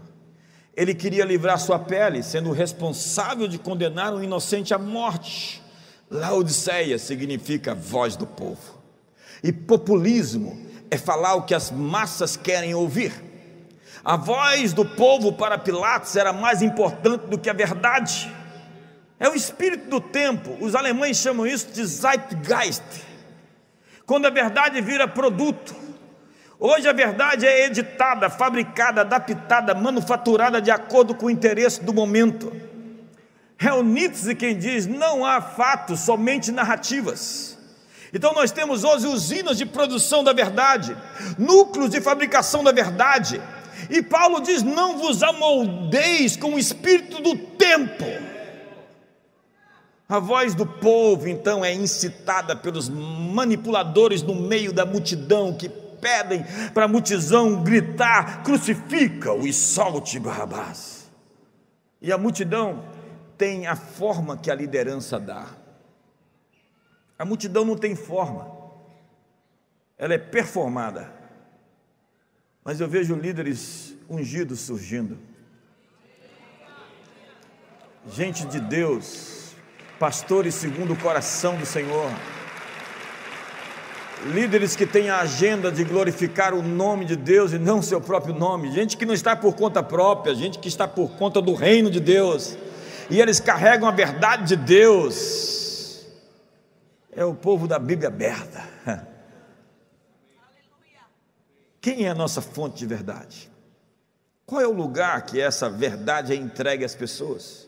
[0.75, 5.63] Ele queria livrar sua pele, sendo responsável de condenar um inocente à morte.
[6.11, 8.79] Laodiceia significa voz do povo.
[9.43, 10.59] E populismo
[10.91, 13.13] é falar o que as massas querem ouvir.
[14.05, 18.33] A voz do povo para Pilatos era mais importante do que a verdade.
[19.19, 20.57] É o espírito do tempo.
[20.61, 22.83] Os alemães chamam isso de Zeitgeist.
[24.07, 25.75] Quando a verdade vira produto.
[26.61, 32.53] Hoje a verdade é editada, fabricada, adaptada, manufaturada de acordo com o interesse do momento.
[33.59, 37.59] É Nietzsche quem diz: não há fatos, somente narrativas.
[38.13, 40.97] Então nós temos hoje usinas de produção da verdade,
[41.37, 43.41] núcleos de fabricação da verdade,
[43.91, 48.05] e Paulo diz: Não vos amoldeis com o espírito do tempo.
[50.09, 56.45] A voz do povo, então, é incitada pelos manipuladores no meio da multidão que pedem
[56.73, 61.11] para a multidão gritar: crucifica-o e solte Barrabás.
[62.01, 62.85] E a multidão
[63.37, 65.47] tem a forma que a liderança dá.
[67.19, 68.49] A multidão não tem forma,
[69.97, 71.18] ela é performada
[72.69, 75.17] mas eu vejo líderes ungidos surgindo.
[78.13, 79.55] Gente de Deus,
[79.99, 82.13] pastores segundo o coração do Senhor,
[84.35, 88.35] líderes que têm a agenda de glorificar o nome de Deus e não seu próprio
[88.35, 91.91] nome, gente que não está por conta própria, gente que está por conta do reino
[91.91, 92.55] de Deus,
[93.09, 96.07] e eles carregam a verdade de Deus.
[97.11, 98.78] É o povo da Bíblia aberta.
[101.89, 103.51] Quem é a nossa fonte de verdade?
[104.45, 107.67] Qual é o lugar que essa verdade é entregue às pessoas?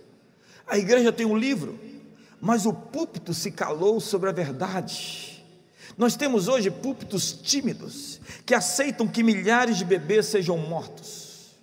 [0.67, 1.81] A igreja tem um livro,
[2.39, 5.43] mas o púlpito se calou sobre a verdade.
[5.97, 11.57] Nós temos hoje púlpitos tímidos que aceitam que milhares de bebês sejam mortos,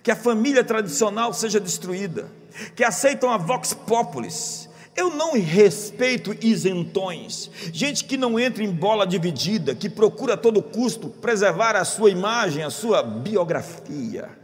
[0.00, 2.30] que a família tradicional seja destruída,
[2.76, 4.67] que aceitam a vox populis,
[4.98, 10.60] eu não respeito isentões, gente que não entra em bola dividida, que procura a todo
[10.60, 14.36] custo preservar a sua imagem, a sua biografia.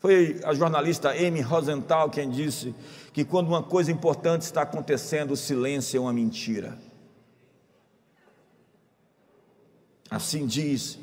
[0.00, 2.74] Foi a jornalista Amy Rosenthal quem disse
[3.12, 6.78] que quando uma coisa importante está acontecendo, o silêncio é uma mentira.
[10.10, 10.98] Assim diz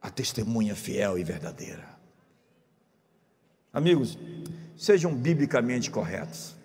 [0.00, 1.86] a testemunha fiel e verdadeira.
[3.70, 4.16] Amigos,
[4.78, 6.58] sejam biblicamente corretos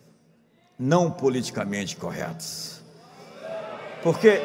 [0.78, 2.82] não politicamente corretos.
[4.04, 4.42] Porque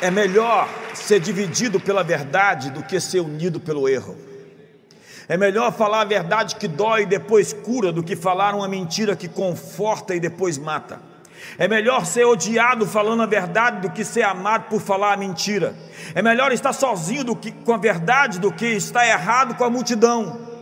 [0.00, 4.16] é melhor ser dividido pela verdade do que ser unido pelo erro.
[5.26, 9.16] É melhor falar a verdade que dói e depois cura do que falar uma mentira
[9.16, 11.00] que conforta e depois mata.
[11.56, 15.74] É melhor ser odiado falando a verdade do que ser amado por falar a mentira.
[16.14, 19.70] É melhor estar sozinho do que, com a verdade do que estar errado com a
[19.70, 20.53] multidão.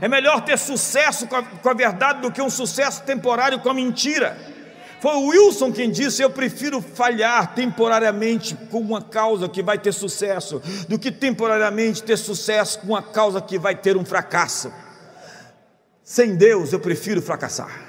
[0.00, 3.70] É melhor ter sucesso com a, com a verdade do que um sucesso temporário com
[3.70, 4.36] a mentira.
[5.00, 9.92] Foi o Wilson quem disse: Eu prefiro falhar temporariamente com uma causa que vai ter
[9.92, 14.72] sucesso, do que temporariamente ter sucesso com uma causa que vai ter um fracasso.
[16.02, 17.86] Sem Deus, eu prefiro fracassar.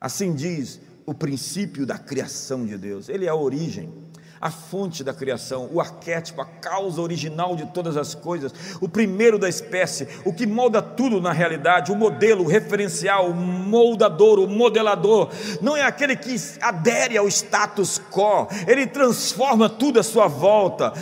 [0.00, 3.92] Assim diz o princípio da criação de Deus, ele é a origem
[4.44, 9.38] a fonte da criação, o arquétipo, a causa original de todas as coisas, o primeiro
[9.38, 14.46] da espécie, o que molda tudo na realidade, o modelo, o referencial, o moldador, o
[14.46, 15.30] modelador,
[15.62, 20.92] não é aquele que adere ao status quo, ele transforma tudo à sua volta.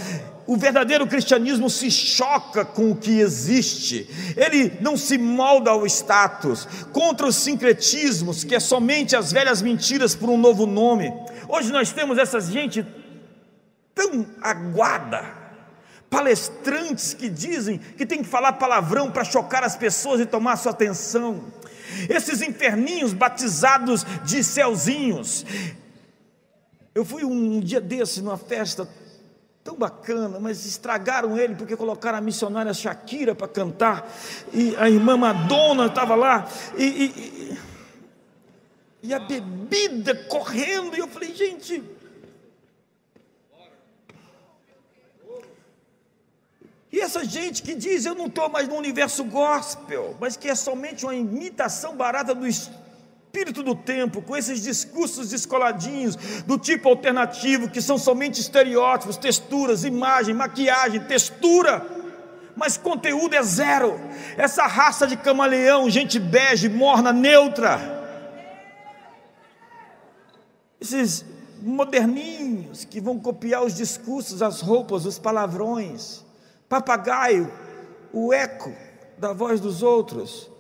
[0.47, 6.69] o verdadeiro cristianismo se choca com o que existe, ele não se molda ao status,
[6.93, 11.13] contra os sincretismos, que é somente as velhas mentiras por um novo nome.
[11.49, 12.87] Hoje nós temos essa gente
[13.95, 15.25] tão aguada,
[16.11, 20.73] palestrantes que dizem que tem que falar palavrão para chocar as pessoas e tomar sua
[20.73, 21.45] atenção.
[22.09, 25.45] Esses inferninhos batizados de céuzinhos.
[26.95, 28.89] Eu fui um dia desse numa festa
[29.65, 34.11] tão bacana, mas estragaram ele porque colocaram a missionária Shakira para cantar,
[34.53, 37.59] e a irmã Madonna estava lá, e, e,
[39.05, 41.83] e, a bebida correndo, e eu falei, gente.
[46.93, 50.55] E essa gente que diz, eu não estou mais no universo gospel, mas que é
[50.55, 57.71] somente uma imitação barata do espírito do tempo, com esses discursos descoladinhos, do tipo alternativo,
[57.71, 61.83] que são somente estereótipos, texturas, imagem, maquiagem, textura,
[62.55, 63.99] mas conteúdo é zero.
[64.37, 68.03] Essa raça de camaleão, gente bege, morna, neutra.
[70.79, 71.25] Esses
[71.63, 76.22] moderninhos que vão copiar os discursos, as roupas, os palavrões,
[76.73, 77.53] papagaio,
[78.15, 78.73] o eco
[79.19, 80.51] da voz dos outros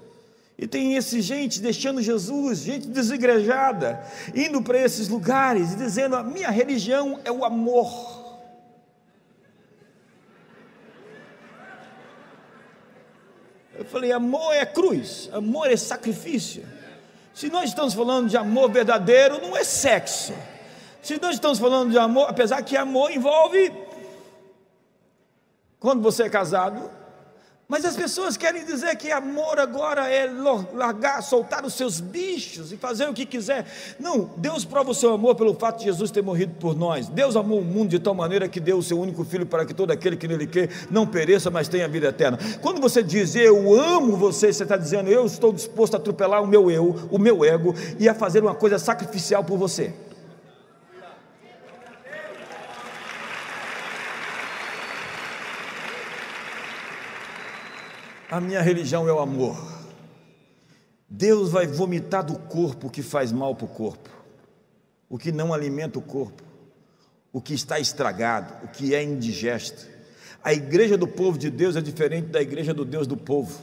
[0.59, 4.05] e tem esse gente deixando Jesus, gente desigrejada,
[4.35, 7.91] indo para esses lugares e dizendo: a minha religião é o amor.
[13.75, 16.65] Eu falei: amor é cruz, amor é sacrifício.
[17.33, 20.35] Se nós estamos falando de amor verdadeiro, não é sexo.
[21.03, 23.82] Se nós estamos falando de amor, apesar que amor envolve.
[25.83, 26.89] Quando você é casado,
[27.67, 30.31] mas as pessoas querem dizer que amor agora é
[30.73, 33.67] largar, soltar os seus bichos e fazer o que quiser.
[33.99, 37.09] Não, Deus prova o seu amor pelo fato de Jesus ter morrido por nós.
[37.09, 39.75] Deus amou o mundo de tal maneira que deu o seu único filho para que
[39.75, 42.39] todo aquele que nele quer não pereça, mas tenha vida eterna.
[42.61, 46.47] Quando você diz eu amo você, você está dizendo eu estou disposto a atropelar o
[46.47, 49.93] meu eu, o meu ego e a fazer uma coisa sacrificial por você.
[58.33, 59.63] A minha religião é o amor.
[61.07, 64.09] Deus vai vomitar do corpo o que faz mal para o corpo,
[65.07, 66.43] o que não alimenta o corpo,
[67.31, 69.87] o que está estragado, o que é indigesto.
[70.43, 73.61] A igreja do povo de Deus é diferente da igreja do Deus do povo,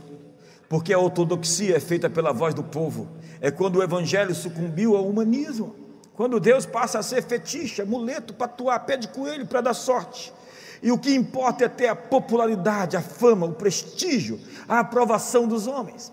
[0.69, 3.09] porque a ortodoxia é feita pela voz do povo.
[3.41, 5.75] É quando o evangelho sucumbiu ao humanismo,
[6.13, 10.31] quando Deus passa a ser fetiche, amuleto para atuar, pé de coelho para dar sorte.
[10.81, 15.67] E o que importa é ter a popularidade, a fama, o prestígio, a aprovação dos
[15.67, 16.11] homens.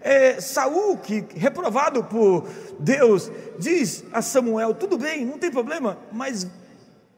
[0.00, 2.46] É, Saul, que reprovado por
[2.78, 6.46] Deus, diz a Samuel: tudo bem, não tem problema, mas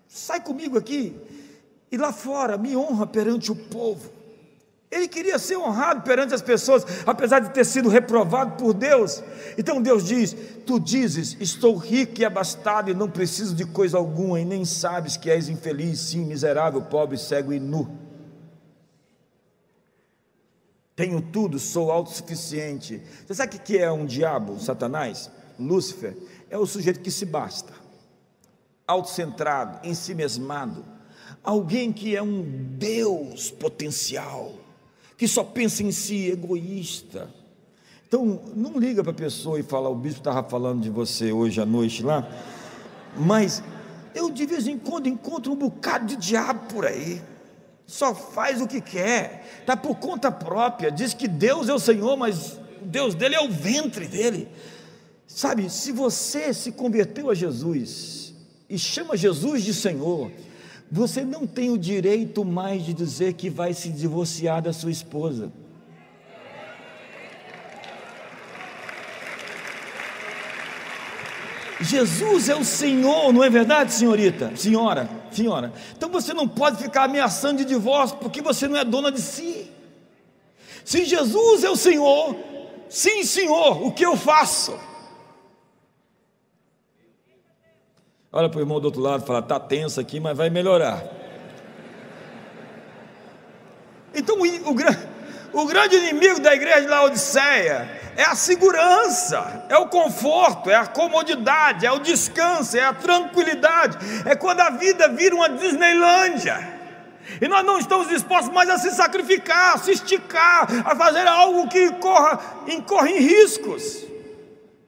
[0.06, 1.16] sai comigo aqui
[1.90, 4.19] e lá fora me honra perante o povo.
[4.90, 9.22] Ele queria ser honrado perante as pessoas, apesar de ter sido reprovado por Deus.
[9.56, 10.34] Então Deus diz:
[10.66, 15.16] Tu dizes, estou rico e abastado e não preciso de coisa alguma, e nem sabes
[15.16, 17.88] que és infeliz, sim, miserável, pobre, cego e nu.
[20.96, 23.00] Tenho tudo, sou autossuficiente.
[23.24, 25.30] Você sabe o que é um diabo, Satanás?
[25.56, 26.16] Lúcifer
[26.50, 27.72] é o sujeito que se basta,
[28.88, 30.84] autocentrado, em si mesmado,
[31.44, 32.42] alguém que é um
[32.76, 34.59] Deus potencial
[35.20, 37.28] que só pensa em si, egoísta.
[38.08, 41.60] Então, não liga para a pessoa e fala, o bispo estava falando de você hoje
[41.60, 42.26] à noite lá,
[43.18, 43.62] mas
[44.14, 47.20] eu de vez em quando encontro um bocado de diabo por aí,
[47.86, 52.16] só faz o que quer, está por conta própria, diz que Deus é o Senhor,
[52.16, 54.48] mas o Deus dele é o ventre dele.
[55.26, 58.32] Sabe, se você se converteu a Jesus
[58.70, 60.32] e chama Jesus de Senhor,
[60.90, 65.52] você não tem o direito mais de dizer que vai se divorciar da sua esposa.
[71.80, 74.54] Jesus é o Senhor, não é verdade, senhorita?
[74.56, 75.72] Senhora, senhora.
[75.96, 79.70] Então você não pode ficar ameaçando de divórcio porque você não é dona de si.
[80.84, 82.36] Se Jesus é o Senhor,
[82.88, 84.78] sim, Senhor, o que eu faço?
[88.32, 91.02] Olha para o irmão do outro lado e fala: está tenso aqui, mas vai melhorar.
[94.14, 99.88] Então, o, o, o grande inimigo da igreja de Laodiceia é a segurança, é o
[99.88, 105.34] conforto, é a comodidade, é o descanso, é a tranquilidade, é quando a vida vira
[105.34, 106.78] uma Disneylândia.
[107.40, 111.68] E nós não estamos dispostos mais a se sacrificar, a se esticar, a fazer algo
[111.68, 114.09] que corra, incorre em riscos.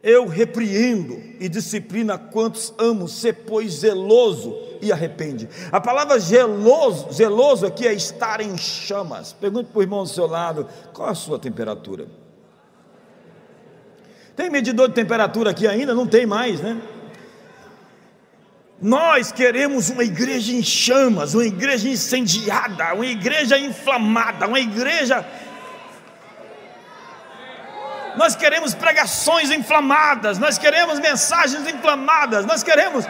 [0.03, 5.49] Eu repreendo e disciplina quantos amo, ser pois zeloso e arrepende.
[5.71, 9.33] A palavra zeloso, zeloso aqui é estar em chamas.
[9.33, 12.09] Pergunte para o irmão do seu lado: qual a sua temperatura?
[14.35, 15.95] Tem medidor de temperatura aqui ainda?
[15.95, 16.81] Não tem mais, né?
[18.81, 25.25] Nós queremos uma igreja em chamas, uma igreja incendiada, uma igreja inflamada, uma igreja.
[28.17, 33.05] Nós queremos pregações inflamadas, nós queremos mensagens inflamadas, nós queremos.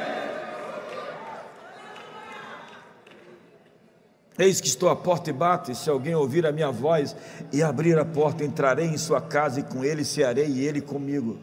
[4.38, 7.14] Eis que estou à porta e bato, e se alguém ouvir a minha voz
[7.52, 11.38] e abrir a porta, entrarei em sua casa e com ele cearei e ele comigo.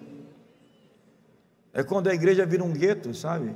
[1.74, 3.56] É quando a igreja vira um gueto, sabe?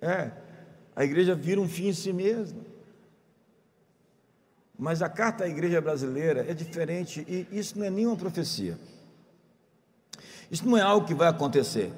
[0.00, 0.32] É,
[0.96, 2.71] a igreja vira um fim em si mesma.
[4.78, 8.78] Mas a carta à igreja brasileira é diferente e isso não é nenhuma profecia.
[10.50, 11.92] Isso não é algo que vai acontecer,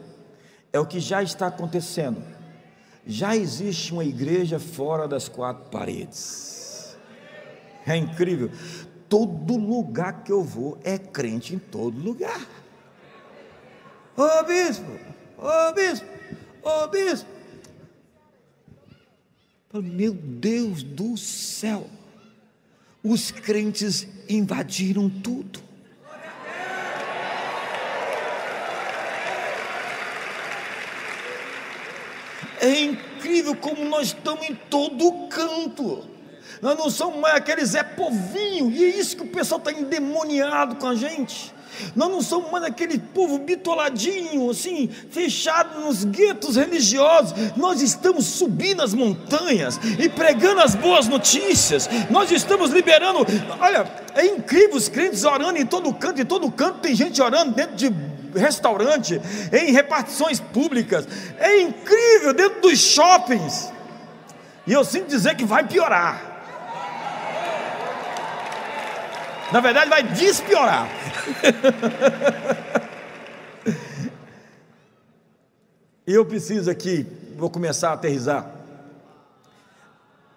[0.73, 2.23] é o que já está acontecendo.
[3.07, 6.97] Já existe uma igreja fora das quatro paredes.
[7.87, 8.51] É incrível.
[9.09, 12.41] Todo lugar que eu vou é crente em todo lugar.
[14.17, 14.91] Ô oh, bispo,
[15.37, 16.07] ô oh, bispo,
[16.63, 17.29] ô oh, bispo.
[19.73, 21.89] Meu Deus do céu,
[23.05, 25.63] os crentes invadiram tudo.
[32.61, 36.09] É incrível como nós estamos em todo canto.
[36.63, 40.77] Nós não somos mais aquele Zé Povinho, e é isso que o pessoal está endemoniado
[40.77, 41.54] com a gente.
[41.95, 47.35] Nós não somos mais aquele povo bitoladinho, assim, fechado nos guetos religiosos.
[47.57, 51.89] Nós estamos subindo as montanhas e pregando as boas notícias.
[52.11, 53.27] Nós estamos liberando.
[53.61, 57.53] Olha, é incrível os crentes orando em todo canto, em todo canto tem gente orando
[57.53, 57.93] dentro de
[58.35, 59.21] restaurante,
[59.53, 61.07] em repartições públicas.
[61.39, 63.73] É incrível dentro dos shoppings.
[64.67, 66.34] E eu sinto dizer que vai piorar.
[69.55, 70.89] Na verdade, vai despiorar.
[76.05, 78.51] Eu preciso aqui, vou começar a aterrizar,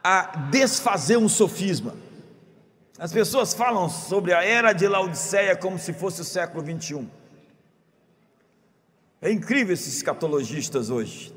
[0.04, 1.96] a desfazer um sofisma.
[3.00, 7.10] As pessoas falam sobre a era de Laodiceia como se fosse o século 21.
[9.20, 11.34] É incrível esses escatologistas hoje.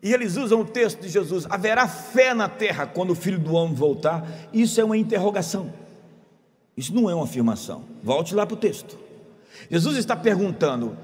[0.00, 3.54] E eles usam o texto de Jesus: haverá fé na terra quando o filho do
[3.54, 4.24] homem voltar.
[4.52, 5.79] Isso é uma interrogação.
[6.80, 7.84] Isso não é uma afirmação.
[8.02, 8.98] Volte lá para o texto.
[9.70, 10.96] Jesus está perguntando,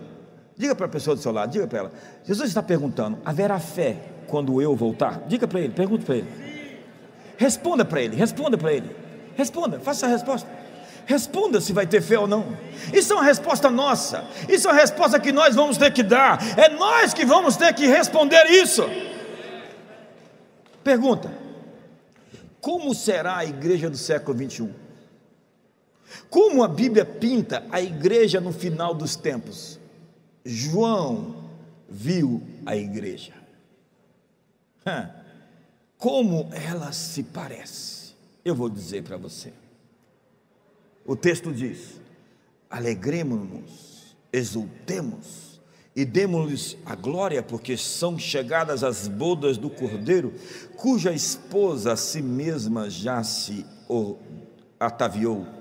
[0.56, 1.92] diga para a pessoa do seu lado, diga para ela.
[2.24, 5.24] Jesus está perguntando: haverá fé quando eu voltar?
[5.28, 6.28] Diga para ele, pergunte para ele.
[7.36, 8.90] Responda para ele, responda para ele.
[9.34, 10.48] Responda, faça a resposta.
[11.04, 12.56] Responda se vai ter fé ou não.
[12.90, 14.24] Isso é uma resposta nossa.
[14.48, 16.38] Isso é uma resposta que nós vamos ter que dar.
[16.58, 18.82] É nós que vamos ter que responder isso.
[20.82, 21.30] Pergunta:
[22.62, 24.85] Como será a igreja do século 21?
[26.30, 29.78] Como a Bíblia pinta a igreja no final dos tempos?
[30.44, 31.50] João
[31.88, 33.32] viu a igreja.
[35.98, 38.14] Como ela se parece?
[38.44, 39.52] Eu vou dizer para você.
[41.04, 42.00] O texto diz:
[42.70, 45.60] alegremos-nos, exultemos
[45.94, 50.34] e demos-lhes a glória, porque são chegadas as bodas do cordeiro,
[50.76, 53.64] cuja esposa a si mesma já se
[54.78, 55.55] ataviou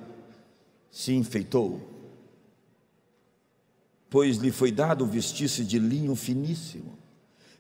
[0.95, 1.81] se enfeitou,
[4.09, 6.97] pois lhe foi dado vestir-se de linho finíssimo,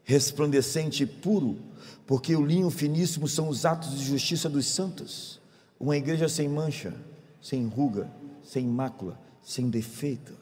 [0.05, 1.59] resplandecente e puro,
[2.07, 5.41] porque o linho finíssimo são os atos de justiça dos santos.
[5.77, 6.93] Uma igreja sem mancha,
[7.41, 8.09] sem ruga,
[8.41, 10.33] sem mácula, sem defeito.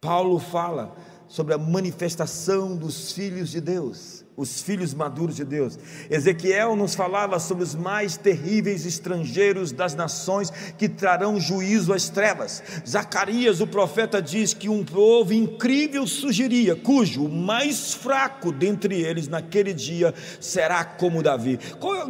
[0.00, 0.96] Paulo fala
[1.28, 5.78] sobre a manifestação dos filhos de Deus os filhos maduros de Deus.
[6.10, 12.62] Ezequiel nos falava sobre os mais terríveis estrangeiros das nações que trarão juízo às trevas.
[12.86, 19.72] Zacarias, o profeta, diz que um povo incrível surgiria, cujo mais fraco dentre eles naquele
[19.72, 21.58] dia será como Davi.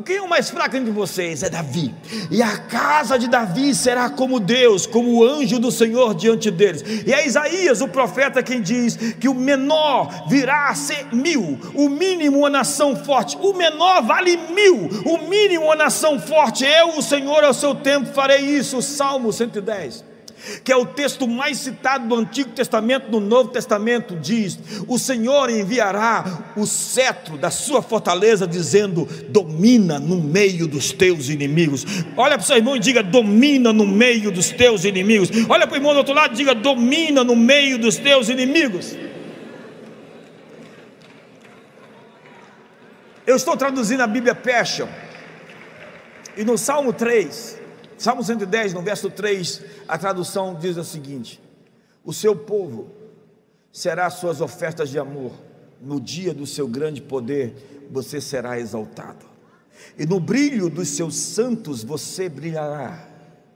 [0.05, 1.45] Quem é o mais fraco entre vocês?
[1.45, 1.95] É Davi.
[2.31, 6.83] E a casa de Davi será como Deus, como o anjo do Senhor diante deles.
[7.07, 11.89] E é Isaías, o profeta, quem diz que o menor virá a ser mil, o
[11.89, 16.65] mínimo mínimo uma nação forte, o menor vale mil, o mínimo uma nação forte.
[16.65, 18.81] Eu, o Senhor, ao seu tempo farei isso.
[18.81, 20.17] Salmo 110
[20.63, 25.51] que é o texto mais citado do Antigo Testamento, do Novo Testamento, diz: O Senhor
[25.51, 31.85] enviará o cetro da sua fortaleza, dizendo: Domina no meio dos teus inimigos.
[32.17, 35.31] Olha para o seu irmão e diga: Domina no meio dos teus inimigos.
[35.49, 38.95] Olha para o irmão do outro lado e diga: Domina no meio dos teus inimigos.
[43.27, 44.87] Eu estou traduzindo a Bíblia Passion.
[46.37, 47.59] E no Salmo 3,
[47.99, 51.43] Salmo 110, no verso 3, a tradução diz o seguinte:
[52.05, 52.89] O seu povo
[53.73, 55.33] será suas ofertas de amor,
[55.83, 59.27] no dia do seu grande poder você será exaltado,
[59.99, 63.09] e no brilho dos seus santos você brilhará.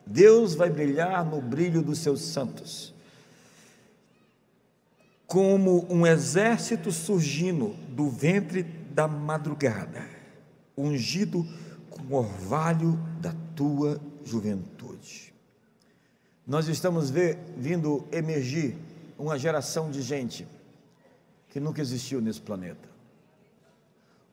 [0.05, 2.93] Deus vai brilhar no brilho dos seus santos,
[5.29, 10.05] como um exército surgindo do ventre da madrugada,
[10.77, 11.47] ungido
[11.89, 15.33] com o orvalho da tua juventude.
[16.47, 18.77] Nós estamos ver, vindo emergir
[19.19, 20.47] uma geração de gente
[21.49, 22.89] que nunca existiu nesse planeta.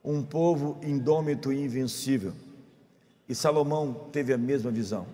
[0.03, 2.34] Um povo indômito e invencível.
[3.28, 5.05] E Salomão teve a mesma visão.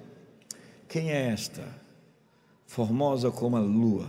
[0.87, 1.67] Quem é esta?
[2.67, 4.07] Formosa como a lua,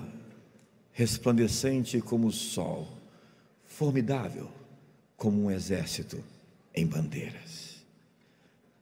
[0.93, 2.87] resplandecente como o sol,
[3.65, 4.49] formidável
[5.25, 6.23] como um exército
[6.75, 7.83] em bandeiras.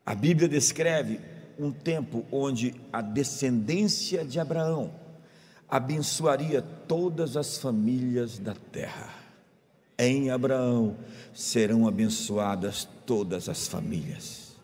[0.04, 1.20] A Bíblia descreve
[1.56, 4.92] um tempo onde a descendência de Abraão
[5.68, 9.08] abençoaria todas as famílias da terra.
[9.96, 10.96] Em Abraão
[11.32, 14.56] serão abençoadas todas as famílias.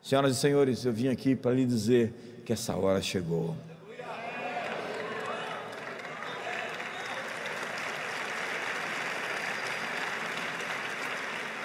[0.00, 3.56] Senhoras e senhores, eu vim aqui para lhe dizer que essa hora chegou.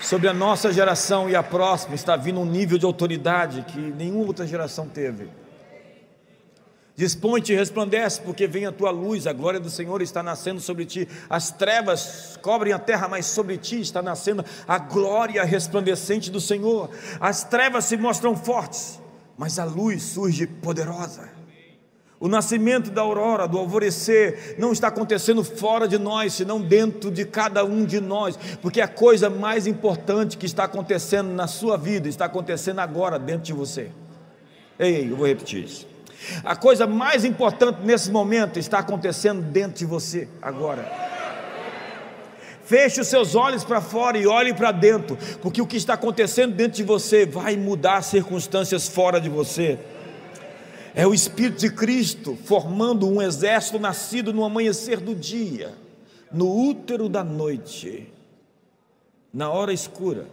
[0.06, 4.28] Sobre a nossa geração e a próxima está vindo um nível de autoridade que nenhuma
[4.28, 5.28] outra geração teve.
[6.95, 10.86] Dispõe-te e resplandece, porque vem a tua luz, a glória do Senhor está nascendo sobre
[10.86, 11.08] ti.
[11.28, 16.91] As trevas cobrem a terra, mas sobre ti está nascendo a glória resplandecente do Senhor.
[17.20, 19.01] As trevas se mostram fortes,
[19.36, 21.28] mas a luz surge poderosa.
[22.20, 27.26] O nascimento da aurora, do alvorecer, não está acontecendo fora de nós, senão dentro de
[27.26, 32.07] cada um de nós, porque a coisa mais importante que está acontecendo na sua vida
[32.07, 33.91] está acontecendo agora dentro de você.
[34.80, 35.88] Ei, eu vou repetir isso.
[36.43, 40.89] A coisa mais importante nesse momento está acontecendo dentro de você agora.
[42.63, 46.55] Feche os seus olhos para fora e olhe para dentro, porque o que está acontecendo
[46.55, 49.78] dentro de você vai mudar circunstâncias fora de você.
[50.97, 55.75] É o Espírito de Cristo formando um exército nascido no amanhecer do dia,
[56.31, 58.09] no útero da noite,
[59.33, 60.25] na hora escura,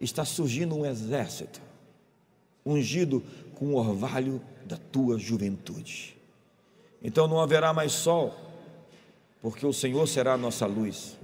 [0.00, 1.60] está surgindo um exército,
[2.64, 3.20] ungido
[3.56, 6.16] com o orvalho da tua juventude.
[7.02, 8.36] Então não haverá mais sol,
[9.42, 11.18] porque o Senhor será a nossa luz.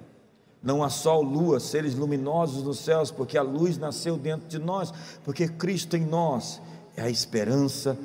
[0.60, 4.92] Não há sol, lua, seres luminosos nos céus, porque a luz nasceu dentro de nós,
[5.22, 6.60] porque Cristo em nós
[6.96, 7.96] é a esperança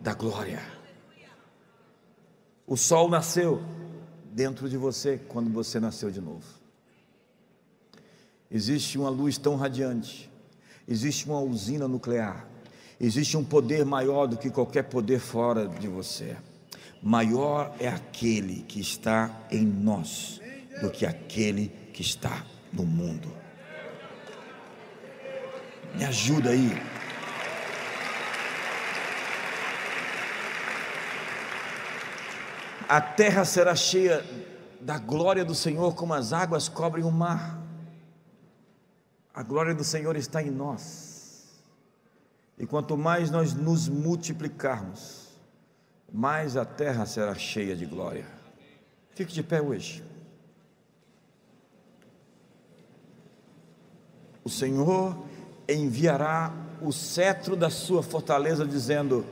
[0.00, 0.62] da glória.
[2.66, 3.62] O sol nasceu
[4.32, 6.44] dentro de você quando você nasceu de novo.
[8.50, 10.30] Existe uma luz tão radiante,
[10.88, 12.50] existe uma usina nuclear
[13.00, 16.36] Existe um poder maior do que qualquer poder fora de você.
[17.02, 20.38] Maior é aquele que está em nós
[20.82, 23.32] do que aquele que está no mundo.
[25.96, 26.99] Me ajuda aí.
[32.90, 34.24] A terra será cheia
[34.80, 37.62] da glória do Senhor como as águas cobrem o mar.
[39.32, 41.62] A glória do Senhor está em nós.
[42.58, 45.28] E quanto mais nós nos multiplicarmos,
[46.12, 48.26] mais a terra será cheia de glória.
[49.14, 50.02] Fique de pé hoje.
[54.42, 55.16] O Senhor
[55.68, 59.24] enviará o cetro da sua fortaleza, dizendo: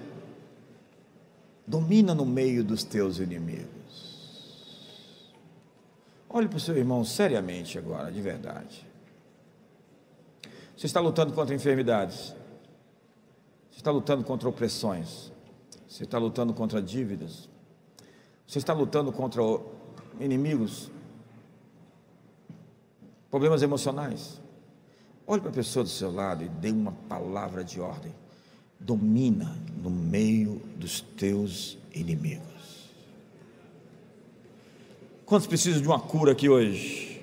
[1.69, 3.69] domina no meio dos teus inimigos.
[6.31, 8.87] Olhe para o seu irmão seriamente agora, de verdade.
[10.75, 12.35] Você está lutando contra enfermidades.
[13.71, 15.31] Você está lutando contra opressões.
[15.87, 17.49] Você está lutando contra dívidas.
[18.47, 19.43] Você está lutando contra
[20.21, 20.91] inimigos.
[23.31, 24.41] Problemas emocionais.
[25.27, 28.15] Olhe para a pessoa do seu lado e dê uma palavra de ordem.
[28.81, 32.47] Domina no meio dos teus inimigos.
[35.27, 37.21] Quantos precisam de uma cura aqui hoje?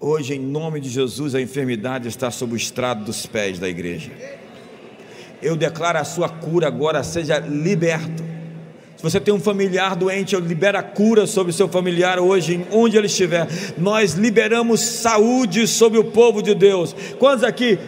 [0.00, 4.10] Hoje, em nome de Jesus, a enfermidade está sob o estrado dos pés da igreja
[5.44, 8.24] eu declaro a sua cura agora, seja liberto.
[8.96, 12.66] Se você tem um familiar doente, eu libero a cura sobre o seu familiar hoje,
[12.72, 13.46] onde ele estiver.
[13.76, 16.96] Nós liberamos saúde sobre o povo de Deus.
[17.18, 17.78] Quantos aqui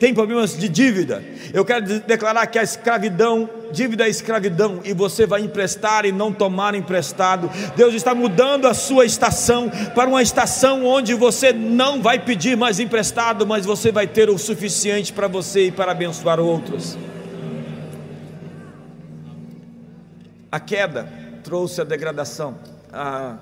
[0.00, 1.22] tem problemas de dívida.
[1.52, 6.32] Eu quero declarar que a escravidão, dívida é escravidão, e você vai emprestar e não
[6.32, 7.50] tomar emprestado.
[7.76, 12.80] Deus está mudando a sua estação para uma estação onde você não vai pedir mais
[12.80, 16.96] emprestado, mas você vai ter o suficiente para você e para abençoar outros.
[20.50, 21.12] A queda
[21.44, 22.58] trouxe a degradação,
[22.90, 23.36] a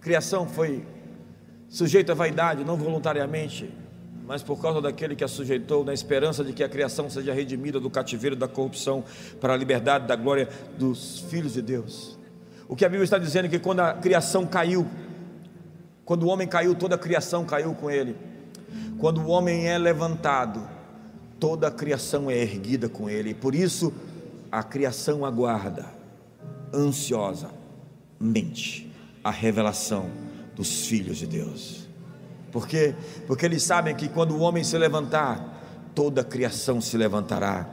[0.00, 0.84] criação foi
[1.68, 3.70] sujeita à vaidade, não voluntariamente,
[4.26, 7.78] mas por causa daquele que a sujeitou, na esperança de que a criação seja redimida
[7.78, 9.04] do cativeiro da corrupção
[9.40, 12.18] para a liberdade da glória dos filhos de Deus.
[12.68, 14.86] O que a Bíblia está dizendo é que quando a criação caiu,
[16.04, 18.16] quando o homem caiu, toda a criação caiu com ele.
[18.98, 20.66] Quando o homem é levantado,
[21.38, 23.30] toda a criação é erguida com ele.
[23.30, 23.92] E por isso
[24.50, 25.86] a criação aguarda,
[26.74, 27.50] ansiosa,
[28.18, 30.10] mente, a revelação
[30.56, 31.85] dos filhos de Deus.
[32.56, 32.94] Por quê?
[33.26, 37.68] Porque eles sabem que quando o homem se levantar, toda a criação se levantará.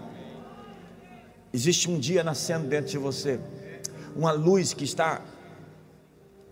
[1.54, 3.40] Existe um dia nascendo dentro de você,
[4.14, 5.22] uma luz que está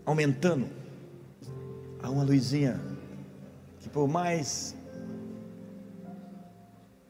[0.05, 0.65] aumentando.
[2.01, 2.79] Há uma luzinha
[3.81, 4.77] que por mais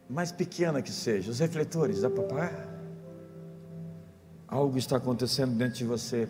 [0.09, 2.51] mais pequena que seja, os refletores, dá para
[4.47, 6.27] Algo está acontecendo dentro de você.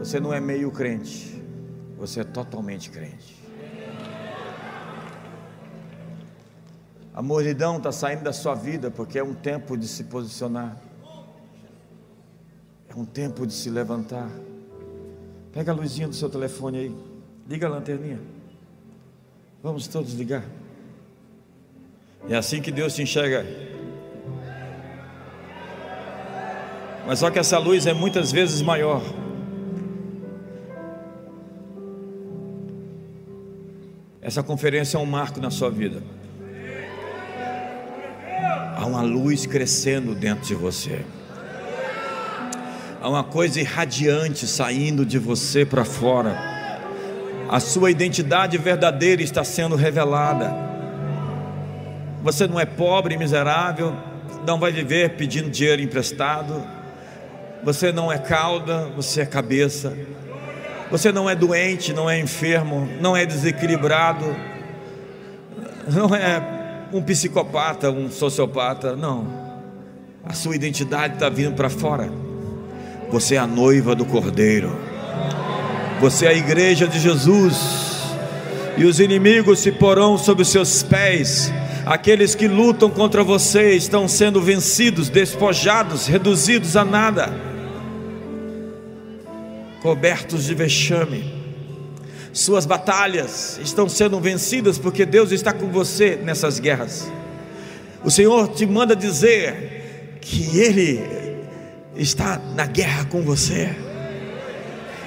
[0.00, 1.41] Você não é meio crente.
[2.02, 3.40] Você é totalmente crente.
[7.14, 10.76] A morridão está saindo da sua vida porque é um tempo de se posicionar.
[12.88, 14.28] É um tempo de se levantar.
[15.52, 16.96] Pega a luzinha do seu telefone aí.
[17.48, 18.20] Liga a lanterninha.
[19.62, 20.42] Vamos todos ligar.
[22.28, 23.46] É assim que Deus te enxerga.
[27.06, 29.21] Mas só que essa luz é muitas vezes maior.
[34.22, 36.00] Essa conferência é um marco na sua vida.
[38.76, 41.04] Há uma luz crescendo dentro de você.
[43.00, 46.38] Há uma coisa irradiante saindo de você para fora.
[47.50, 50.54] A sua identidade verdadeira está sendo revelada.
[52.22, 53.92] Você não é pobre miserável,
[54.46, 56.64] não vai viver pedindo dinheiro emprestado.
[57.64, 59.92] Você não é cauda, você é cabeça.
[60.92, 64.36] Você não é doente, não é enfermo, não é desequilibrado,
[65.90, 69.26] não é um psicopata, um sociopata, não.
[70.22, 72.12] A sua identidade está vindo para fora.
[73.10, 74.78] Você é a noiva do Cordeiro.
[75.98, 78.02] Você é a igreja de Jesus.
[78.76, 81.50] E os inimigos se porão sob os seus pés.
[81.86, 87.51] Aqueles que lutam contra você estão sendo vencidos, despojados, reduzidos a nada
[89.82, 91.42] cobertos de vexame.
[92.32, 97.12] Suas batalhas estão sendo vencidas porque Deus está com você nessas guerras.
[98.04, 101.04] O Senhor te manda dizer que Ele
[101.96, 103.74] está na guerra com você.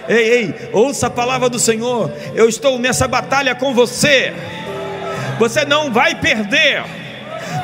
[0.07, 2.11] Ei, ei, ouça a palavra do Senhor.
[2.36, 4.34] Eu estou nessa batalha com você.
[5.39, 6.84] Você não vai perder.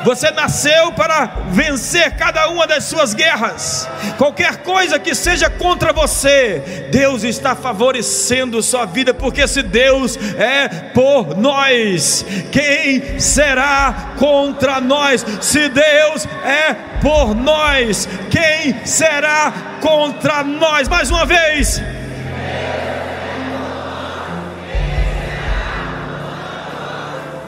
[0.04, 3.88] Você nasceu para vencer cada uma das suas guerras.
[4.18, 10.68] Qualquer coisa que seja contra você, Deus está favorecendo sua vida, porque se Deus é
[10.92, 15.24] por nós, quem será contra nós?
[15.40, 20.88] Se Deus é por nós, quem será contra nós?
[20.88, 21.80] Mais uma vez.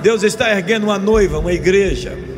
[0.00, 2.33] Deus está erguendo uma noiva, uma igreja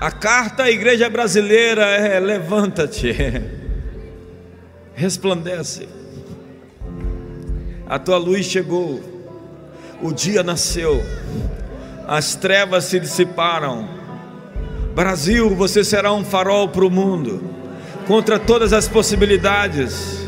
[0.00, 3.14] A carta à igreja brasileira é: levanta-te,
[4.94, 5.86] resplandece.
[7.86, 8.98] A tua luz chegou,
[10.00, 11.04] o dia nasceu,
[12.08, 13.86] as trevas se dissiparam.
[14.94, 17.42] Brasil, você será um farol para o mundo,
[18.06, 20.18] contra todas as possibilidades.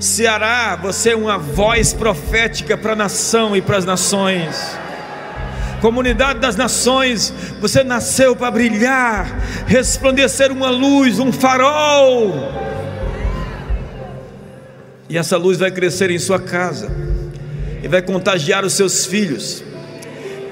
[0.00, 4.78] Ceará, você é uma voz profética para a nação e para as nações
[5.80, 12.32] comunidade das nações, você nasceu para brilhar, resplandecer uma luz, um farol.
[15.08, 16.90] E essa luz vai crescer em sua casa,
[17.82, 19.64] e vai contagiar os seus filhos,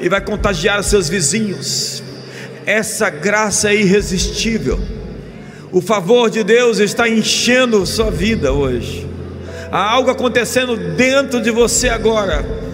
[0.01, 2.03] e vai contagiar os seus vizinhos.
[2.67, 4.81] Essa graça é irresistível.
[5.71, 9.07] O favor de Deus está enchendo sua vida hoje.
[9.71, 12.68] Há algo acontecendo dentro de você agora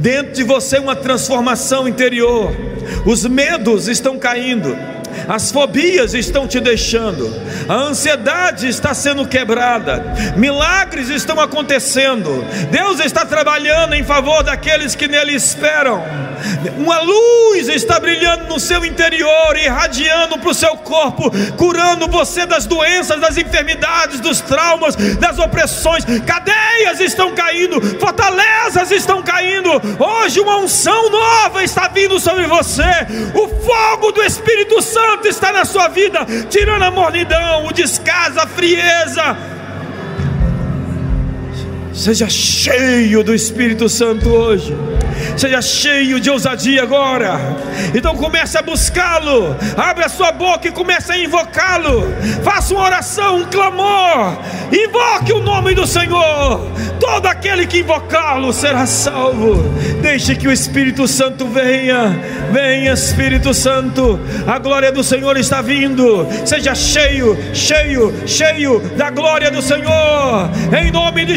[0.00, 2.52] dentro de você uma transformação interior.
[3.04, 4.76] Os medos estão caindo,
[5.28, 7.32] as fobias estão te deixando,
[7.68, 10.02] a ansiedade está sendo quebrada,
[10.36, 16.02] milagres estão acontecendo, Deus está trabalhando em favor daqueles que nele esperam,
[16.76, 22.66] uma luz está brilhando no seu interior, irradiando para o seu corpo, curando você das
[22.66, 30.56] doenças, das enfermidades, dos traumas, das opressões, cadeias estão caindo, fortalezas estão caindo, hoje uma
[30.56, 32.82] unção nova está vindo sobre você,
[33.34, 38.46] o fogo do Espírito Santo está na sua vida, tirando a mornidão, o descaso, a
[38.46, 39.59] frieza.
[41.92, 44.76] Seja cheio do Espírito Santo hoje.
[45.36, 47.38] Seja cheio de ousadia agora.
[47.94, 49.56] Então comece a buscá-lo.
[49.76, 52.12] Abre a sua boca e comece a invocá-lo.
[52.44, 54.38] Faça uma oração, um clamor.
[54.72, 56.70] Invoque o nome do Senhor.
[57.00, 59.62] Todo aquele que invocá-lo será salvo.
[60.00, 62.18] Deixe que o Espírito Santo venha.
[62.52, 64.20] Venha, Espírito Santo.
[64.46, 66.26] A glória do Senhor está vindo.
[66.44, 70.50] Seja cheio, cheio, cheio da glória do Senhor.
[70.78, 71.36] Em nome de